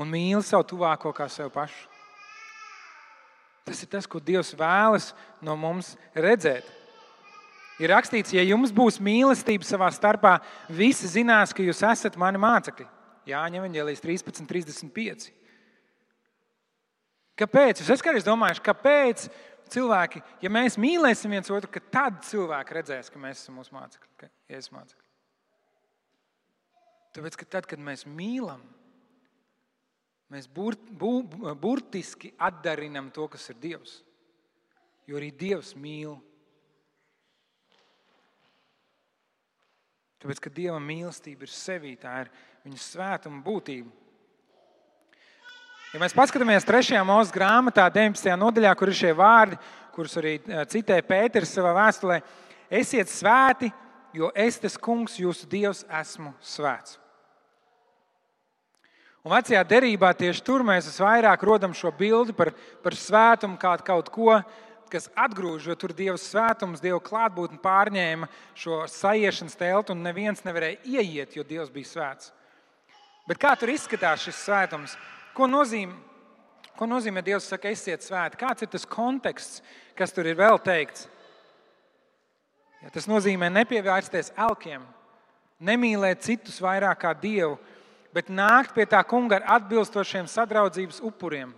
Un 0.00 0.10
mīli 0.10 0.42
savu 0.44 0.66
tuvāko 0.74 1.14
kā 1.16 1.28
sev 1.32 1.48
pašu. 1.54 1.86
Tas 3.64 3.80
ir 3.84 3.88
tas, 3.92 4.08
ko 4.10 4.18
Dievs 4.18 4.52
vēlas 4.58 5.12
no 5.44 5.54
mums 5.56 5.94
redzēt. 6.16 6.79
Ir 7.80 7.88
rakstīts, 7.94 8.34
ja 8.36 8.42
jums 8.44 8.74
būs 8.76 8.98
mīlestība 9.00 9.64
savā 9.64 9.88
starpā, 9.94 10.36
visi 10.68 11.08
zinās, 11.08 11.54
ka 11.56 11.64
jūs 11.64 11.80
esat 11.88 12.18
mani 12.20 12.40
mācekļi. 12.40 12.84
Jāņem 13.30 13.62
Evangelijas 13.62 14.02
13, 14.04 14.44
35. 14.48 15.30
Kāpēc? 17.40 17.80
Es 17.80 18.04
kādreiz 18.04 18.26
domāju, 18.26 18.60
kāpēc 18.66 19.30
cilvēki, 19.72 20.20
ja 20.44 20.50
mēs 20.52 20.76
mīlēsim 20.80 21.32
viens 21.32 21.48
otru, 21.52 21.70
tad 21.92 22.20
cilvēki 22.28 22.76
redzēs, 22.76 23.08
ka 23.12 23.22
mēs 23.22 23.40
esam 23.40 23.56
mūsu 23.60 23.72
mācekļi, 23.72 24.10
ka 24.20 24.28
esam 24.58 24.80
mācekļi. 24.80 25.06
Tāpēc, 27.16 27.38
ka 27.40 27.48
tad, 27.56 27.66
kad 27.70 27.80
mēs 27.82 28.04
mīlam, 28.06 28.60
mēs 30.30 30.46
burt, 30.52 30.82
bu, 30.92 31.22
burtiski 31.58 32.34
atdarinam 32.38 33.08
to, 33.14 33.24
kas 33.32 33.48
ir 33.50 33.58
Dievs. 33.62 33.96
Jo 35.08 35.18
arī 35.18 35.32
Dievs 35.34 35.72
mīl 35.74 36.18
Tāpēc, 40.20 40.40
ka 40.44 40.52
Dieva 40.52 40.76
mīlestība 40.84 41.46
ir 41.46 41.52
sevī, 41.52 41.94
tā 41.96 42.26
ir 42.26 42.30
viņa 42.66 42.80
svētuma 42.82 43.40
būtība. 43.44 43.88
Ja 45.94 45.98
mēs 46.02 46.14
paskatāmies 46.14 46.66
3. 46.68 47.00
mūža 47.08 47.32
grāmatā, 47.34 47.88
19. 47.90 48.28
nodaļā, 48.38 48.74
kur 48.78 48.92
ir 48.92 48.98
šie 48.98 49.14
vārdi, 49.16 49.56
kurus 49.96 50.18
arī 50.20 50.36
eh, 50.38 50.60
citē 50.70 51.00
Pēters 51.02 51.56
savā 51.56 51.72
vēstulē, 51.74 52.20
esiet 52.70 53.10
svēti, 53.10 53.72
jo 54.14 54.28
es, 54.36 54.60
tas 54.60 54.76
kungs, 54.78 55.16
jūsu 55.18 55.48
dievs, 55.50 55.82
esmu 56.02 56.34
svēts. 56.44 57.00
Un 59.24 59.34
vecajā 59.34 59.60
derībā 59.68 60.12
tieši 60.16 60.44
tur 60.44 60.62
mēs 60.64 60.92
vairāk 61.00 61.42
rodam 61.44 61.72
šo 61.76 61.90
bildi 61.96 62.32
par, 62.36 62.52
par 62.84 62.96
svētumu 62.96 63.58
kā 63.60 63.74
kaut 63.84 64.08
ko, 64.12 64.36
kas 64.92 65.08
atgrūž, 65.18 65.70
jo 65.70 65.76
tur 65.78 65.94
Dieva 65.96 66.16
svētums, 66.20 66.82
Dieva 66.82 66.98
klātbūtne 67.04 67.60
pārņēma 67.62 68.28
šo 68.58 68.82
sajiešanas 68.90 69.56
telpu, 69.58 69.94
un 69.94 70.04
neviens 70.04 70.44
nevarēja 70.46 70.80
ieiet, 70.84 71.36
jo 71.38 71.46
Dievs 71.46 71.72
bija 71.72 71.90
svēts. 71.90 72.32
Bet 73.28 73.38
kā 73.38 73.54
tur 73.58 73.70
izskatās 73.70 74.24
šis 74.26 74.42
svētums? 74.46 74.96
Ko 75.36 75.46
nozīmē, 75.46 75.94
ko 76.78 76.88
nozīmē 76.90 77.22
Dievs 77.22 77.46
saka, 77.52 77.70
esiet 77.70 78.02
svēti? 78.02 78.40
Kāds 78.40 78.66
ir 78.66 78.70
tas 78.72 78.86
konteksts, 78.88 79.62
kas 79.98 80.14
tur 80.16 80.26
ir 80.26 80.38
vēl 80.38 80.58
teikts? 80.64 81.06
Ja 82.80 82.90
tas 82.90 83.06
nozīmē 83.10 83.50
nepievērsties 83.52 84.32
elkiem, 84.40 84.82
nemīlēt 85.60 86.24
citus 86.24 86.58
vairāk 86.64 87.02
kā 87.04 87.12
Dievu, 87.14 87.58
bet 88.16 88.32
nākt 88.32 88.72
pie 88.74 88.86
tā 88.88 89.02
kunga 89.06 89.38
ar 89.38 89.60
atbilstošiem 89.60 90.26
sadraudzības 90.30 91.02
upuriem. 91.06 91.52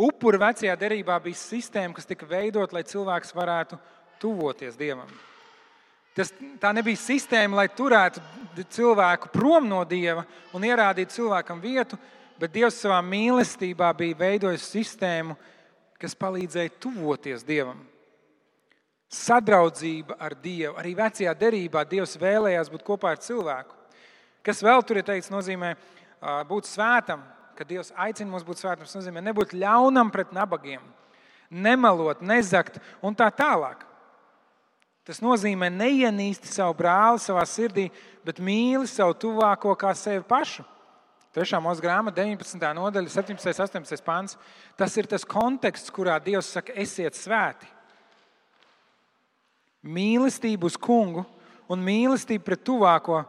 Upuri 0.00 0.40
vecajā 0.40 0.72
derībā 0.80 1.18
bija 1.20 1.36
sistēma, 1.36 1.92
kas 1.96 2.08
tika 2.08 2.26
veidota, 2.28 2.78
lai 2.78 2.84
cilvēks 2.88 3.34
varētu 3.36 3.76
tuvoties 4.22 4.78
Dievam. 4.78 5.10
Tas, 6.16 6.32
tā 6.60 6.72
nebija 6.76 7.00
sistēma, 7.00 7.62
lai 7.62 7.68
turētu 7.72 8.20
cilvēku 8.72 9.30
prom 9.32 9.68
no 9.68 9.80
Dieva 9.88 10.24
un 10.52 10.64
ierādītu 10.64 11.16
cilvēkam 11.18 11.60
vietu, 11.60 11.96
bet 12.40 12.52
Dievs 12.52 12.80
savā 12.82 12.98
mīlestībā 13.04 13.92
bija 13.96 14.18
veidojis 14.20 14.66
sistēmu, 14.74 15.36
kas 16.00 16.16
palīdzēja 16.18 16.74
tuvoties 16.82 17.44
Dievam. 17.48 17.80
Sadraudzība 19.12 20.16
ar 20.20 20.34
Dievu. 20.40 20.74
Arī 20.80 20.94
vecajā 20.96 21.32
derībā 21.36 21.84
Dievs 21.88 22.16
vēlējās 22.20 22.72
būt 22.72 22.84
kopā 22.86 23.12
ar 23.12 23.20
cilvēku. 23.20 23.76
Kas 24.42 24.64
vēl 24.64 24.80
tur 24.84 24.98
ir 24.98 25.06
teikts, 25.06 25.30
nozīmē 25.30 25.74
būt 26.48 26.68
svētam, 26.68 27.22
ka 27.56 27.66
Dievs 27.68 27.92
aicina 27.96 28.30
mums 28.30 28.44
būt 28.46 28.62
svētam, 28.62 28.88
nozīmē 28.88 29.22
nebūt 29.24 29.54
ļaunam 29.56 30.10
pret 30.12 30.32
nabagiem, 30.34 30.82
nemelot, 31.50 32.22
nezakt 32.24 32.78
un 33.04 33.16
tā 33.16 33.28
tālāk. 33.34 33.86
Tas 35.02 35.18
nozīmē 35.18 35.66
neienīsti 35.74 36.46
savu 36.46 36.76
brāli 36.78 37.18
savā 37.22 37.42
sirdī, 37.48 37.88
bet 38.22 38.38
mīli 38.38 38.86
savu 38.86 39.16
tuvāko 39.18 39.74
kā 39.78 39.90
sevi 39.98 40.22
pašu. 40.26 40.62
Trešā 41.32 41.58
mūža 41.64 41.80
grāmata, 41.80 42.20
19. 42.20 42.60
nodaļa, 42.76 43.10
17. 43.10 43.48
un 43.48 43.64
18. 43.64 44.04
pāns. 44.04 44.36
Tas 44.76 44.94
ir 45.00 45.08
tas 45.08 45.24
konteksts, 45.24 45.90
kurā 45.90 46.18
Dievs 46.22 46.50
saka, 46.52 46.74
esiet 46.76 47.16
svēti. 47.16 47.66
Mīlestība 49.82 50.68
uz 50.68 50.76
kungu 50.78 51.24
un 51.72 51.82
mīlestība 51.82 52.44
pret 52.50 52.62
tuvāko 52.68 53.22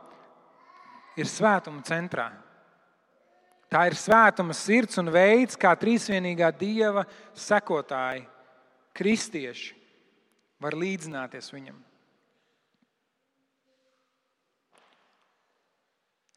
ir 1.18 1.32
svētuma 1.32 1.82
centrā. 1.88 2.28
Tā 3.74 3.88
ir 3.90 3.96
svētuma 3.98 4.54
sirds 4.54 5.00
un 5.02 5.08
veids, 5.10 5.58
kā 5.58 5.72
trīsvienīgā 5.74 6.52
dieva 6.60 7.08
sekotāji, 7.34 8.22
kristieši, 8.94 9.74
var 10.62 10.78
līdzināties 10.78 11.50
viņam. 11.56 11.80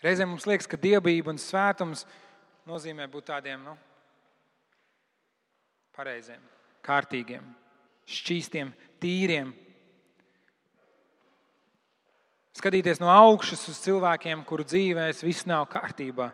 Reizēm 0.00 0.32
mums 0.32 0.48
liekas, 0.48 0.70
ka 0.70 0.80
dievbijība 0.80 1.34
un 1.34 1.42
svētums 1.42 2.06
nozīmē 2.68 3.04
būt 3.12 3.28
tādiem 3.28 3.60
nu, 3.68 3.76
pareiziem, 5.92 6.40
kārtīgiem, 6.88 7.44
šķīstiem, 8.16 8.72
tīriem. 9.02 9.52
Skatīties 12.56 13.04
no 13.04 13.12
augšas 13.12 13.68
uz 13.68 13.84
cilvēkiem, 13.84 14.40
kuru 14.48 14.64
dzīvēs 14.64 15.24
viss 15.26 15.44
nav 15.44 15.68
kārtībā 15.68 16.32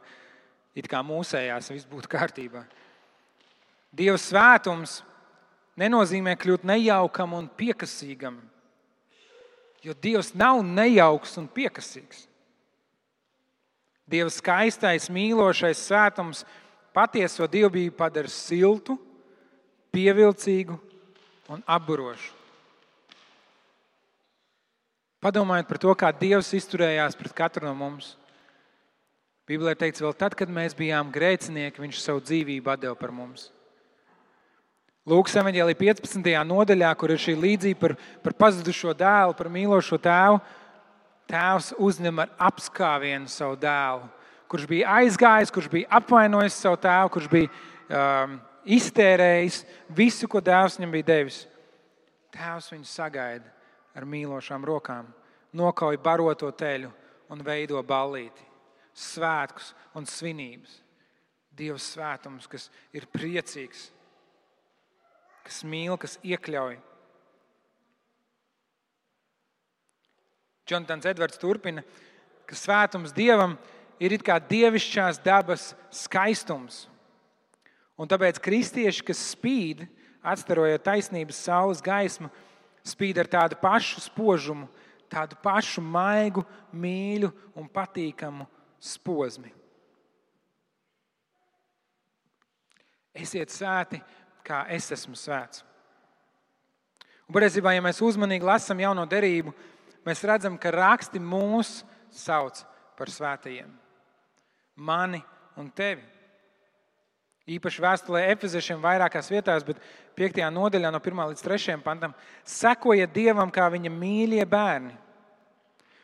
it 0.74 0.88
kā 0.88 1.02
mūsējās 1.04 1.70
viss 1.72 1.88
būtu 1.88 2.10
kārtībā. 2.12 2.64
Dieva 3.92 4.16
svētums 4.20 5.00
nenozīmē 5.78 6.34
kļūt 6.40 6.64
nejaukam 6.68 7.36
un 7.36 7.48
piekasīgam, 7.48 8.38
jo 9.84 9.94
Dievs 9.94 10.32
nav 10.38 10.62
nejauks 10.64 11.36
un 11.40 11.48
piekasīgs. 11.50 12.26
Dieva 14.08 14.32
skaistais, 14.32 15.08
mīlošais 15.12 15.80
svētums 15.88 16.42
patieso 16.92 17.46
dievbijību 17.48 17.96
padara 17.96 18.28
siltu, 18.28 18.98
pievilcīgu 19.92 20.76
un 21.52 21.62
apburošu. 21.68 22.32
Padomājiet 25.22 25.68
par 25.68 25.78
to, 25.78 25.92
kā 25.94 26.10
Dievs 26.18 26.50
izturējās 26.56 27.14
pret 27.14 27.34
katru 27.36 27.68
no 27.68 27.76
mums. 27.78 28.16
Bībelē 29.48 29.74
teikts, 29.74 30.02
vēl 30.04 30.14
tad, 30.14 30.36
kad 30.38 30.50
mēs 30.52 30.76
bijām 30.78 31.10
grēcinieki, 31.10 31.82
viņš 31.82 31.98
savu 31.98 32.22
dzīvību 32.22 32.76
deva 32.78 32.94
par 32.98 33.10
mums. 33.14 33.48
Lūks 35.02 35.34
evanģēlī 35.34 35.74
15. 35.80 36.28
nodaļā, 36.46 36.92
kur 36.94 37.10
ir 37.10 37.18
šī 37.18 37.32
līdzība 37.34 37.80
par, 37.80 37.94
par 38.22 38.36
pazudušo 38.38 38.92
dēlu, 38.94 39.34
par 39.34 39.48
mīlošo 39.50 39.98
tēvu. 39.98 40.38
Tēvs 41.26 41.72
uzņem 41.82 42.20
ar 42.22 42.30
apskāvienu 42.50 43.30
savu 43.30 43.56
dēlu, 43.58 44.06
kurš 44.46 44.68
bija 44.70 44.94
aizgājis, 45.00 45.50
kurš 45.54 45.66
bija 45.72 45.90
apvainojis 45.98 46.60
savu 46.62 46.78
tēvu, 46.84 47.10
kurš 47.16 47.26
bija 47.32 47.50
um, 47.50 48.38
iztērējis 48.78 49.58
visu, 49.90 50.30
ko 50.30 50.38
dēls 50.38 50.78
viņam 50.78 50.94
bija 50.94 51.08
devis. 51.10 51.40
Tēvs 52.36 52.70
viņu 52.76 52.86
sagaida 52.86 53.50
ar 53.98 54.06
mīlošām 54.06 54.62
rokām, 54.70 55.10
nokauj 55.50 55.98
baroto 56.04 56.50
teļu 56.54 56.92
un 57.32 57.42
veido 57.42 57.82
ballīti, 57.82 58.51
svētkus 58.94 59.72
un 59.96 60.06
svinības. 60.08 60.78
Dieva 61.52 61.76
svētums, 61.80 62.48
kas 62.48 62.70
ir 62.96 63.04
priecīgs, 63.12 63.90
kas 65.44 65.60
mīl, 65.68 65.98
kas 66.00 66.16
iekļauj. 66.24 66.78
Džonatans 70.64 71.08
Edvards 71.10 71.40
turpina, 71.42 71.82
ka 72.48 72.56
svētums 72.56 73.12
dievam 73.12 73.58
ir 74.00 74.16
kā 74.24 74.38
dievišķās 74.40 75.20
dabas 75.24 75.72
skaistums. 75.92 76.86
Un 78.00 78.08
tāpēc 78.08 78.40
kristieši, 78.40 79.04
kas 79.04 79.20
spīd, 79.34 79.84
atstarojot 80.24 80.86
taisnības 80.86 81.42
saules 81.44 81.82
gaismu, 81.84 82.30
spīd 82.86 83.20
ar 83.20 83.28
tādu 83.28 83.58
pašu 83.60 84.00
spožumu, 84.06 84.70
tādu 85.12 85.36
pašu 85.44 85.84
maigu, 85.84 86.46
mīļu 86.72 87.28
un 87.58 87.68
patīkamu 87.68 88.48
posmu. 89.04 89.50
Esiet 93.12 93.52
svēti, 93.52 94.00
kā 94.42 94.64
es 94.72 94.88
esmu 94.94 95.14
svēts. 95.18 95.62
Un 97.28 97.36
patiesībā, 97.36 97.74
ja 97.76 97.82
mēs 97.84 98.00
uzmanīgi 98.02 98.44
lasām 98.44 98.80
jauno 98.82 99.04
derību, 99.08 99.52
mēs 100.06 100.24
redzam, 100.26 100.56
ka 100.58 100.72
raksti 100.74 101.20
mūs 101.22 101.82
sauc 102.12 102.64
par 102.98 103.12
svētajiem. 103.12 103.68
Mani 104.76 105.20
un 105.60 105.68
tevi. 105.70 106.02
Īpaši 107.52 107.82
vēstulē 107.82 108.24
Efeziešiem 108.32 108.80
vairākās 108.82 109.28
vietās, 109.32 109.64
bet 109.66 109.80
5. 110.18 110.42
nodaļā, 110.54 110.92
no 110.94 111.00
1 111.02 111.24
līdz 111.32 111.44
3 111.44 111.78
pantam, 111.84 112.14
sekojiet 112.46 113.12
Dievam 113.14 113.50
kā 113.52 113.66
viņa 113.72 113.90
mīļie 113.92 114.44
bērni 114.48 114.94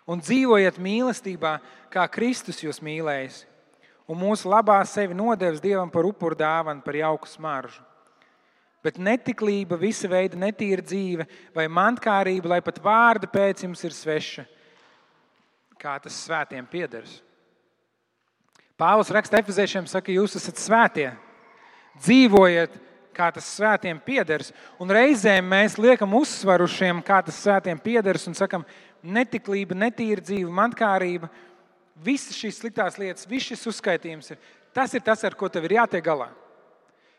un 0.09 0.23
dzīvojiet 0.25 0.81
mīlestībā, 0.81 1.59
kā 1.92 2.07
Kristus 2.11 2.62
jūs 2.64 2.81
mīlējis, 2.85 3.42
un 4.09 4.18
mūsu 4.21 4.49
labā 4.49 4.81
sevi 4.88 5.16
nodevis 5.16 5.62
Dievam 5.62 5.92
par 5.92 6.09
upuru 6.09 6.38
dāvanu, 6.38 6.85
par 6.85 6.97
jauku 6.97 7.29
smaržu. 7.29 7.85
Bet 8.83 8.97
netiklība, 9.03 9.77
visa 9.77 10.09
veida 10.09 10.38
netīra 10.38 10.85
dzīve 10.87 11.27
vai 11.55 11.66
mantkārība, 11.66 12.55
lai 12.55 12.61
pat 12.64 12.79
vārda 12.81 13.29
pēc 13.29 13.64
jums 13.66 13.83
ir 13.85 13.92
sveša, 13.92 14.44
kā 15.79 15.99
tas 16.01 16.14
svētiem 16.25 16.66
piederas. 16.71 17.18
Pāvils 18.79 19.11
raksta 19.11 19.40
Efeziešiem, 19.42 19.88
saka, 19.90 20.14
jūs 20.14 20.38
esat 20.38 20.61
svētie 20.62 21.09
dzīvojiet, 21.99 22.77
kā 23.18 23.33
tas 23.35 23.47
svētiem 23.57 23.99
piederas. 24.03 24.53
Un 24.79 24.90
reizēm 24.94 25.47
mēs 25.51 25.75
liekam 25.81 26.14
uzsvaru 26.14 26.68
šiem, 26.71 27.03
kā 27.03 27.18
tas 27.27 27.40
svētiem 27.42 27.81
piederas, 27.83 28.29
un 28.31 28.38
sakam, 28.38 28.62
netiklība, 29.09 29.77
netīra 29.79 30.23
dzīve, 30.25 30.51
mankārība, 30.55 31.31
visas 32.05 32.37
šīs 32.38 32.61
sliktās 32.61 32.99
lietas, 33.01 33.27
viss 33.29 33.51
šis 33.51 33.66
uzskaitījums 33.73 34.35
ir 34.35 34.38
tas, 34.77 34.94
ir 34.94 35.03
tas 35.05 35.25
ar 35.27 35.35
ko 35.38 35.49
tev 35.51 35.66
ir 35.66 35.79
jātiek 35.81 36.05
galā. 36.05 36.29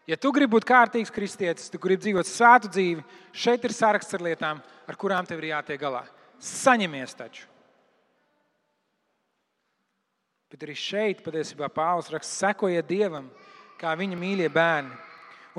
Ja 0.10 0.18
tu 0.18 0.32
gribi 0.34 0.56
būt 0.56 0.66
kārtīgs 0.66 1.14
kristietis, 1.14 1.70
tu 1.70 1.78
gribi 1.82 2.02
dzīvot 2.08 2.26
svētu 2.26 2.72
dzīvi, 2.74 3.04
šeit 3.36 3.66
ir 3.68 3.76
saraksts 3.76 4.16
ar 4.18 4.24
lietām, 4.26 4.62
ar 4.90 4.98
kurām 4.98 5.28
tev 5.28 5.44
ir 5.44 5.52
jātiek 5.52 5.82
galā. 5.82 6.02
Saņemies 6.42 7.14
taču! 7.20 7.46
Bet 10.50 10.66
arī 10.66 10.74
šeit 10.74 11.22
patiesībā 11.22 11.70
Pāvils 11.70 12.10
raksta, 12.10 12.48
sekojiet 12.48 12.88
Dievam, 12.90 13.28
kā 13.78 13.94
viņa 14.00 14.18
mīļie 14.18 14.50
bērni. 14.50 14.96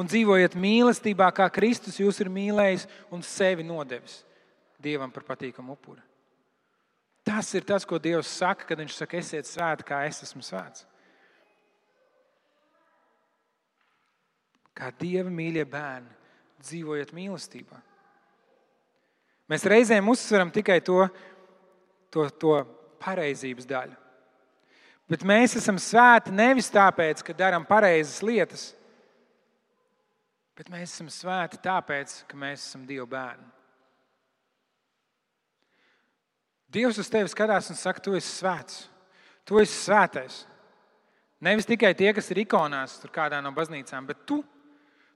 Un 0.01 0.09
dzīvojiet 0.11 0.57
mīlestībā, 0.59 1.29
kā 1.37 1.47
Kristus 1.53 2.01
jūs 2.01 2.19
ir 2.23 2.31
mīlējis 2.33 2.89
un 3.15 3.23
sevi 3.23 3.67
nodevis 3.67 4.25
Dievam 4.83 5.13
par 5.15 5.27
patīkamu 5.29 5.77
upuri. 5.77 6.01
Tas 7.31 7.53
ir 7.55 7.63
tas, 7.63 7.87
ko 7.87 8.01
Dievs 8.03 8.31
saka, 8.41 8.67
kad 8.67 8.81
Viņš 8.83 8.97
saka, 8.99 9.21
esiet 9.21 9.47
svēti, 9.47 9.87
kā 9.87 10.03
es 10.09 10.19
esmu 10.27 10.43
svēts. 10.43 10.83
Kā 14.75 14.89
Dieva 14.99 15.31
mīļie 15.31 15.63
bērni, 15.69 16.11
dzīvojiet 16.65 17.13
mīlestībā. 17.15 17.79
Mēs 19.51 19.67
reizēm 19.67 20.11
uzsveram 20.11 20.51
tikai 20.55 20.81
to, 20.87 21.05
to, 22.11 22.27
to 22.43 22.57
pareizības 23.03 23.69
daļu. 23.71 23.95
Bet 25.11 25.23
mēs 25.27 25.57
esam 25.59 25.79
svēti 25.83 26.35
nevis 26.35 26.71
tāpēc, 26.71 27.23
ka 27.27 27.35
darām 27.35 27.67
pareizas 27.67 28.23
lietas, 28.23 28.69
bet 30.59 30.71
mēs 30.71 30.95
esam 30.95 31.11
svēti 31.11 31.59
tāpēc, 31.63 32.21
ka 32.31 32.39
mēs 32.39 32.67
esam 32.69 32.87
Dieva 32.87 33.07
bērni. 33.11 33.60
Dievs 36.71 37.01
uz 37.03 37.11
tevi 37.11 37.31
skatās 37.31 37.71
un 37.73 37.79
saka, 37.79 38.03
tu 38.03 38.15
esi 38.15 38.31
svēts, 38.31 38.85
tu 39.49 39.59
esi 39.59 39.75
svētais. 39.75 40.45
Nevis 41.43 41.67
tikai 41.67 41.91
tie, 41.97 42.13
kas 42.15 42.29
ir 42.31 42.43
ikonās, 42.45 42.99
tur 43.03 43.11
kādā 43.15 43.41
no 43.43 43.51
baznīcām, 43.57 44.07
bet 44.07 44.23
tu, 44.29 44.43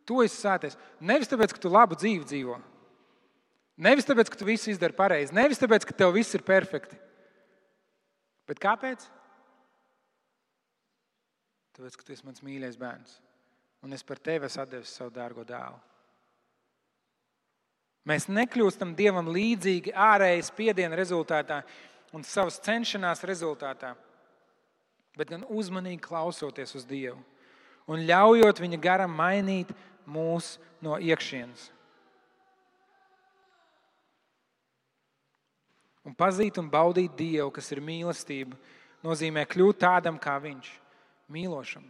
tu 0.09 0.23
esi 0.25 0.41
svētais. 0.41 0.79
Nevis 0.99 1.31
tāpēc, 1.31 1.53
ka 1.55 1.63
tu 1.63 1.71
labu 1.71 1.99
dzīvi 2.01 2.25
dzīvo. 2.27 2.57
Nevis 3.85 4.07
tāpēc, 4.09 4.31
ka 4.31 4.39
tu 4.41 4.49
visu 4.49 4.71
izdari 4.73 4.97
pareizi, 4.97 5.35
nevis 5.35 5.61
tāpēc, 5.63 5.87
ka 5.87 5.97
tev 5.99 6.15
viss 6.15 6.35
ir 6.35 6.43
perfekti. 6.47 6.99
Bet 8.49 8.61
kāpēc? 8.63 9.07
Tāpēc, 11.75 11.97
ka 11.99 12.07
tu 12.07 12.15
esi 12.15 12.27
mans 12.27 12.43
mīļais 12.45 12.79
bērns. 12.81 13.19
Un 13.85 13.93
es 13.93 14.05
par 14.07 14.21
tevi 14.23 14.49
esmu 14.49 14.67
devis 14.71 14.95
savu 14.97 15.13
dārgo 15.15 15.45
dēlu. 15.47 15.77
Mēs 18.05 18.27
nekļūstam 18.29 18.93
Dievam 18.97 19.31
līdzīgi 19.33 19.95
ārējas 19.97 20.51
spiediena 20.53 20.97
rezultātā 20.99 21.63
un 22.13 22.25
savas 22.27 22.59
cenšanās 22.63 23.25
rezultātā, 23.25 23.95
bet 25.17 25.31
gan 25.33 25.47
uzmanīgi 25.49 26.05
klausoties 26.05 26.77
uz 26.77 26.85
Dievu 26.89 27.23
un 27.91 28.05
ļaujot 28.09 28.61
Viņa 28.63 28.81
garam 28.81 29.15
mainīt 29.17 29.73
mūs 30.09 30.57
no 30.85 30.99
iekšienes. 31.01 31.71
Un 36.05 36.13
pazīt 36.13 36.61
un 36.61 36.69
baudīt 36.69 37.15
Dievu, 37.17 37.49
kas 37.55 37.71
ir 37.73 37.81
mīlestība, 37.85 38.59
nozīmē 39.05 39.47
kļūt 39.49 39.81
tādam 39.87 40.21
kā 40.21 40.37
Viņš 40.43 40.69
mīlošam. 41.33 41.87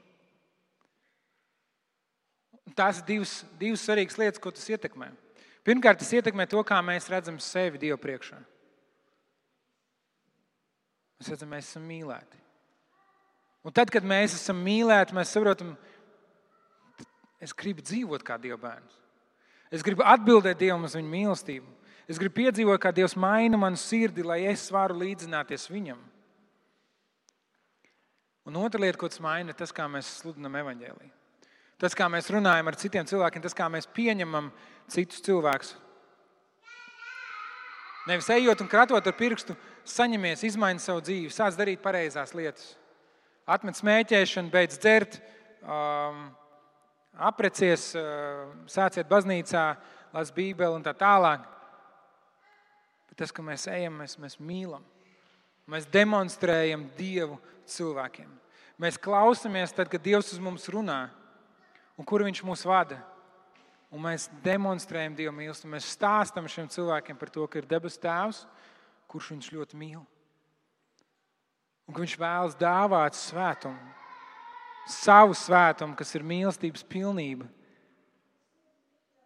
Tās 2.74 3.02
divas, 3.06 3.42
divas 3.58 3.82
svarīgas 3.86 4.16
lietas, 4.18 4.40
ko 4.42 4.50
tas 4.54 4.66
ietekmē. 4.70 5.10
Pirmkārt, 5.64 6.02
tas 6.02 6.12
ietekmē 6.12 6.46
to, 6.50 6.60
kā 6.66 6.78
mēs 6.84 7.08
redzam 7.12 7.38
sevi 7.40 7.80
Dieva 7.80 7.96
priekšā. 8.00 8.36
Mēs 11.20 11.30
redzam, 11.32 11.52
mēs 11.54 11.70
esam 11.70 11.86
mīlēti. 11.88 12.40
Un 13.64 13.72
tad, 13.72 13.88
kad 13.92 14.04
mēs 14.04 14.36
esam 14.36 14.58
mīlēti, 14.60 15.16
mēs 15.16 15.32
saprotam, 15.32 15.72
es 17.40 17.56
gribu 17.56 17.84
dzīvot 17.84 18.26
kā 18.26 18.36
Dieva 18.40 18.60
bērns. 18.60 18.98
Es 19.72 19.82
gribu 19.82 20.04
atbildēt 20.04 20.60
Dievam 20.60 20.84
uz 20.84 20.98
viņa 20.98 21.10
mīlestību. 21.10 21.70
Es 22.04 22.20
gribu 22.20 22.42
piedzīvot, 22.42 22.76
kā 22.82 22.92
Dievs 22.92 23.16
maina 23.16 23.56
manu 23.56 23.80
sirdi, 23.80 24.22
lai 24.26 24.42
es 24.50 24.66
varu 24.72 24.98
līdzināties 25.00 25.70
Viņam. 25.72 26.02
Un 28.44 28.60
otra 28.60 28.82
lieta, 28.82 28.98
ko 29.00 29.08
tas 29.08 29.22
maina, 29.24 29.54
ir 29.54 29.56
tas, 29.56 29.72
kā 29.72 29.86
mēs 29.88 30.18
sludinām 30.20 30.58
evaņģēlīju. 30.60 31.12
Tas, 31.80 31.96
kā 31.96 32.06
mēs 32.12 32.28
runājam 32.30 32.68
ar 32.68 32.76
citiem 32.78 33.08
cilvēkiem, 33.08 33.42
tas, 33.44 33.56
kā 33.56 33.70
mēs 33.72 33.88
pieņemam 33.96 34.50
citus 34.92 35.22
cilvēkus. 35.24 35.74
Nevis 38.04 38.28
ejot 38.28 38.60
un 38.60 38.68
kratot 38.68 39.06
ar 39.06 39.16
pirkstu, 39.16 39.56
saņemies, 39.88 40.44
izmaini 40.44 40.82
savu 40.82 41.00
dzīvi, 41.04 41.32
sāc 41.32 41.56
darīt 41.56 41.80
pareizās 41.84 42.34
lietas. 42.36 42.74
Atmet 43.48 43.78
smēķēšanu, 43.78 44.52
beidz 44.52 44.76
dzert, 44.80 45.18
um, 45.64 46.26
aprecies, 47.16 47.90
uh, 47.96 48.52
sāciet 48.68 49.08
baznīcā, 49.08 49.64
las 50.12 50.32
Bībeli 50.32 50.76
un 50.76 50.84
tā 50.84 50.92
tālāk. 50.96 51.44
Bet 53.08 53.22
tas, 53.22 53.32
ka 53.32 53.44
mēs 53.44 53.68
ejam, 53.72 53.96
mēs, 54.02 54.18
mēs 54.20 54.36
mīlam. 54.40 54.84
Mēs 55.70 55.88
demonstrējam 55.88 56.84
Dievu 56.98 57.38
cilvēkiem. 57.72 58.28
Mēs 58.80 59.00
klausāmies 59.00 59.72
tad, 59.72 59.88
kad 59.88 60.02
Dievs 60.04 60.32
uz 60.34 60.40
mums 60.42 60.68
runā 60.68 61.06
un 61.96 62.04
kur 62.04 62.24
Viņš 62.26 62.44
mūs 62.44 62.64
vada. 62.68 63.00
Un 63.94 64.02
mēs 64.02 64.26
demonstrējam 64.42 65.14
Dieva 65.14 65.32
mīlestību. 65.34 65.70
Mēs 65.76 65.92
stāstām 65.94 66.48
šiem 66.50 66.66
cilvēkiem 66.72 67.18
par 67.18 67.30
to, 67.30 67.44
ka 67.46 67.60
ir 67.60 67.68
debesu 67.70 68.00
Tēvs, 68.02 68.40
kurš 69.10 69.30
viņus 69.34 69.52
ļoti 69.54 69.78
mīl. 69.78 70.00
Un 71.86 71.94
ka 71.94 72.02
Viņš 72.02 72.16
vēlas 72.18 72.56
dāvāt 72.58 73.14
svētumu, 73.14 73.92
savu 74.90 75.36
svētumu, 75.38 75.94
kas 75.94 76.10
ir 76.16 76.26
mīlestības 76.26 76.82
pilnība. 76.90 77.46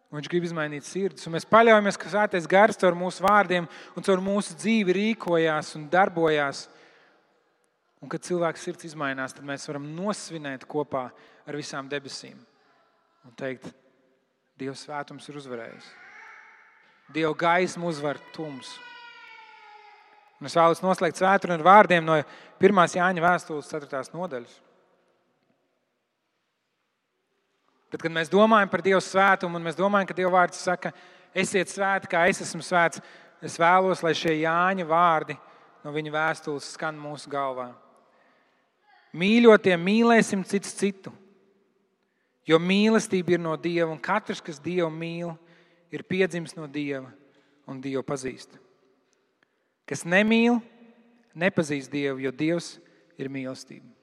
Un 0.09 0.19
viņš 0.19 0.29
grib 0.29 0.45
izmainīt 0.45 0.85
sirdis. 0.85 1.25
Un 1.25 1.35
mēs 1.37 1.45
paļaujamies, 1.49 1.97
ka 1.97 2.09
Svētais 2.09 2.47
Gars 2.49 2.77
caur 2.81 2.97
mūsu 2.97 3.25
vārdiem 3.25 3.65
un 3.97 4.05
caur 4.05 4.21
mūsu 4.25 4.57
dzīvi 4.57 4.95
rīkojās 4.97 5.73
un 5.77 5.89
darbojās. 5.89 6.67
Un 8.01 8.09
kad 8.09 8.23
cilvēks 8.25 8.63
sirds 8.63 8.87
izmainās, 8.89 9.33
tad 9.33 9.45
mēs 9.45 9.65
varam 9.69 9.89
nosvinēt 9.97 10.65
kopā 10.69 11.09
ar 11.45 11.57
visām 11.57 11.89
debesīm 11.91 12.37
un 13.27 13.35
teikt, 13.37 13.67
Dieva 14.59 14.75
svētums 14.75 15.27
ir 15.29 15.37
uzvarējis. 15.39 15.89
Dieva 17.15 17.31
gaisma 17.37 17.87
uzvar 17.89 18.19
tumsu. 18.35 18.75
Un 20.39 20.47
es 20.47 20.55
vēlos 20.55 20.81
noslēgt 20.83 21.19
svētdienu 21.19 21.57
ar 21.57 21.63
vārdiem 21.65 22.03
no 22.05 22.17
1. 22.19 22.81
Jāņa 22.95 23.23
vēstules 23.23 23.71
4. 23.71 24.01
nodaļas. 24.15 24.57
Tad, 27.89 28.03
kad 28.03 28.13
mēs 28.13 28.29
domājam 28.29 28.69
par 28.69 28.83
Dieva 28.85 29.01
svētumu, 29.01 29.57
un 29.57 29.65
mēs 29.65 29.79
domājam, 29.79 30.11
ka 30.11 30.15
Dieva 30.17 30.35
vārds 30.37 30.59
saka, 30.61 30.91
esiet 31.33 31.71
svēti, 31.71 32.11
kā 32.11 32.27
es 32.29 32.43
esmu 32.45 32.61
svēts, 32.63 33.01
es 33.41 33.55
vēlos, 33.59 34.03
lai 34.05 34.13
šie 34.17 34.35
Jāņa 34.43 34.85
vārdi 34.87 35.35
no 35.83 35.95
viņa 35.95 36.13
vēstules 36.13 36.67
skan 36.75 36.99
mūsu 36.99 37.31
galvā. 37.31 37.71
Mīļotie, 39.17 39.73
mīlēsim 39.81 40.43
cits 40.45 40.75
citu, 40.77 41.11
jo 42.49 42.57
mīlestība 42.57 43.35
ir 43.35 43.43
no 43.43 43.53
Dieva, 43.61 43.91
un 43.93 44.01
katrs, 44.01 44.41
kas 44.41 44.59
Dievu 44.63 44.89
mīl, 44.93 45.35
ir 45.93 46.05
piedzimis 46.05 46.55
no 46.57 46.65
Dieva 46.69 47.11
un 47.69 47.81
Dievu 47.81 48.01
pazīst. 48.05 48.57
Kas 49.89 50.05
nemīl, 50.05 50.57
nepazīst 51.37 51.91
Dievu, 51.93 52.21
jo 52.25 52.33
Dievs 52.33 52.75
ir 53.21 53.29
mīlestība. 53.29 53.98